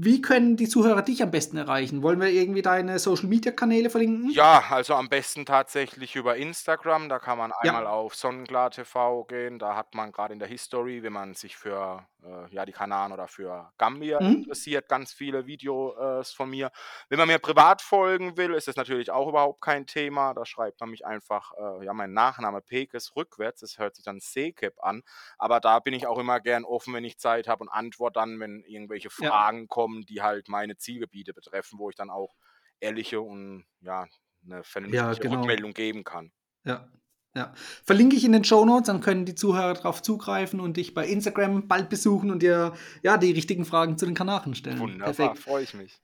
wie 0.03 0.21
können 0.21 0.57
die 0.57 0.67
Zuhörer 0.67 1.01
dich 1.01 1.21
am 1.23 1.31
besten 1.31 1.57
erreichen? 1.57 2.01
Wollen 2.03 2.19
wir 2.19 2.27
irgendwie 2.29 2.61
deine 2.61 2.99
Social 2.99 3.27
Media 3.27 3.51
Kanäle 3.51 3.89
verlinken? 3.89 4.37
Ja, 4.37 4.63
also 4.71 4.95
am 4.95 5.07
besten 5.07 5.45
tatsächlich 5.45 6.15
über 6.15 6.35
Instagram. 6.35 7.09
Da 7.09 7.19
kann 7.19 7.37
man 7.37 7.51
einmal 7.53 7.85
Ja. 7.85 7.85
auf 7.85 8.15
Sonnenklar 8.15 8.71
TV 8.71 9.23
gehen. 9.25 9.59
Da 9.59 9.75
hat 9.75 9.93
man 9.93 10.11
gerade 10.11 10.33
in 10.33 10.39
der 10.39 10.47
History, 10.47 11.03
wenn 11.03 11.13
man 11.13 11.35
sich 11.35 11.55
für 11.55 12.07
äh, 12.23 12.47
ja, 12.51 12.65
die 12.65 12.71
Kanaren 12.71 13.11
oder 13.13 13.27
für 13.27 13.71
Gambia 13.77 14.19
Mhm. 14.19 14.35
interessiert, 14.35 14.89
ganz 14.89 15.13
viele 15.13 15.45
Videos 15.45 16.33
von 16.33 16.49
mir. 16.49 16.71
Wenn 17.07 17.19
man 17.19 17.27
mir 17.27 17.37
privat 17.37 17.83
folgen 17.83 18.35
will, 18.35 18.55
ist 18.55 18.67
das 18.67 18.75
natürlich 18.77 19.11
auch 19.11 19.27
überhaupt 19.29 19.61
kein 19.61 19.85
Thema. 19.85 20.33
Da 20.33 20.43
schreibt 20.43 20.79
man 20.81 20.89
mich 20.89 21.05
einfach, 21.05 21.51
äh, 21.53 21.85
ja, 21.85 21.93
mein 21.93 22.13
Nachname 22.13 22.61
Pekes 22.61 23.15
rückwärts. 23.15 23.59
Das 23.61 23.77
hört 23.77 23.95
sich 23.95 24.03
dann 24.05 24.19
Sekep 24.19 24.83
an. 24.83 25.03
Aber 25.37 25.59
da 25.59 25.77
bin 25.79 25.93
ich 25.93 26.07
auch 26.07 26.17
immer 26.17 26.39
gern 26.39 26.65
offen, 26.65 26.95
wenn 26.95 27.03
ich 27.03 27.19
Zeit 27.19 27.47
habe 27.47 27.61
und 27.63 27.69
antworte 27.69 28.13
dann, 28.19 28.39
wenn 28.39 28.63
irgendwelche 28.65 29.11
Ja. 29.17 29.35
Fragen 29.35 29.67
kommen, 29.85 30.05
die 30.05 30.21
halt 30.21 30.49
meine 30.49 30.77
Zielgebiete 30.77 31.33
betreffen, 31.33 31.77
wo 31.79 31.89
ich 31.89 31.95
dann 31.95 32.09
auch 32.09 32.33
ehrliche 32.79 33.21
und 33.21 33.65
ja, 33.81 34.07
eine 34.43 34.57
Ja, 34.57 34.63
vernünftige 34.63 35.29
genau. 35.29 35.39
Rückmeldung 35.39 35.73
geben 35.73 36.03
kann. 36.03 36.31
Ja, 36.63 36.89
ja. 37.35 37.53
Verlinke 37.83 38.15
ich 38.15 38.23
in 38.23 38.31
den 38.31 38.43
Show 38.43 38.65
Notes, 38.65 38.87
dann 38.87 39.01
können 39.01 39.25
die 39.25 39.35
Zuhörer 39.35 39.73
darauf 39.73 40.01
zugreifen 40.01 40.59
und 40.59 40.77
dich 40.77 40.93
bei 40.93 41.05
Instagram 41.05 41.67
bald 41.67 41.89
besuchen 41.89 42.31
und 42.31 42.41
dir 42.41 42.73
ja 43.03 43.17
die 43.17 43.31
richtigen 43.31 43.65
Fragen 43.65 43.97
zu 43.97 44.05
den 44.05 44.15
Kanaren 44.15 44.55
stellen. 44.55 44.79
Wunderbar, 44.79 45.35
freue 45.35 45.63
ich 45.63 45.73
mich. 45.73 46.01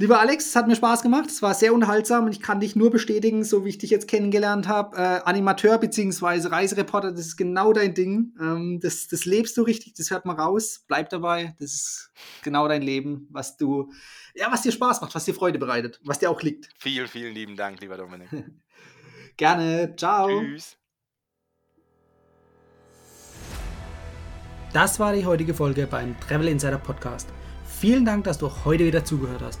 Lieber 0.00 0.18
Alex, 0.18 0.46
es 0.46 0.56
hat 0.56 0.66
mir 0.66 0.76
Spaß 0.76 1.02
gemacht. 1.02 1.28
Es 1.28 1.42
war 1.42 1.52
sehr 1.52 1.74
unterhaltsam 1.74 2.24
und 2.24 2.32
ich 2.32 2.40
kann 2.40 2.58
dich 2.58 2.74
nur 2.74 2.90
bestätigen, 2.90 3.44
so 3.44 3.66
wie 3.66 3.68
ich 3.68 3.76
dich 3.76 3.90
jetzt 3.90 4.08
kennengelernt 4.08 4.66
habe. 4.66 4.96
Äh, 4.96 5.20
Animateur 5.28 5.76
bzw. 5.76 6.48
Reisereporter, 6.48 7.10
das 7.12 7.20
ist 7.20 7.36
genau 7.36 7.74
dein 7.74 7.92
Ding. 7.92 8.32
Ähm, 8.40 8.80
das, 8.80 9.08
das 9.08 9.26
lebst 9.26 9.58
du 9.58 9.62
richtig, 9.62 9.92
das 9.92 10.10
hört 10.10 10.24
man 10.24 10.40
raus. 10.40 10.86
Bleib 10.88 11.10
dabei. 11.10 11.54
Das 11.58 11.72
ist 11.72 12.12
genau 12.42 12.66
dein 12.66 12.80
Leben, 12.80 13.28
was 13.30 13.58
du, 13.58 13.92
ja, 14.34 14.50
was 14.50 14.62
dir 14.62 14.72
Spaß 14.72 15.02
macht, 15.02 15.14
was 15.14 15.26
dir 15.26 15.34
Freude 15.34 15.58
bereitet, 15.58 16.00
was 16.02 16.18
dir 16.18 16.30
auch 16.30 16.40
liegt. 16.40 16.70
Vielen, 16.78 17.06
vielen 17.06 17.34
lieben 17.34 17.54
Dank, 17.54 17.82
lieber 17.82 17.98
Dominik. 17.98 18.30
Gerne. 19.36 19.94
Ciao. 19.98 20.28
Tschüss. 20.30 20.78
Das 24.72 24.98
war 24.98 25.12
die 25.12 25.26
heutige 25.26 25.52
Folge 25.52 25.86
beim 25.86 26.18
Travel 26.20 26.48
Insider 26.48 26.78
Podcast. 26.78 27.28
Vielen 27.66 28.06
Dank, 28.06 28.24
dass 28.24 28.38
du 28.38 28.50
heute 28.64 28.86
wieder 28.86 29.04
zugehört 29.04 29.42
hast. 29.42 29.60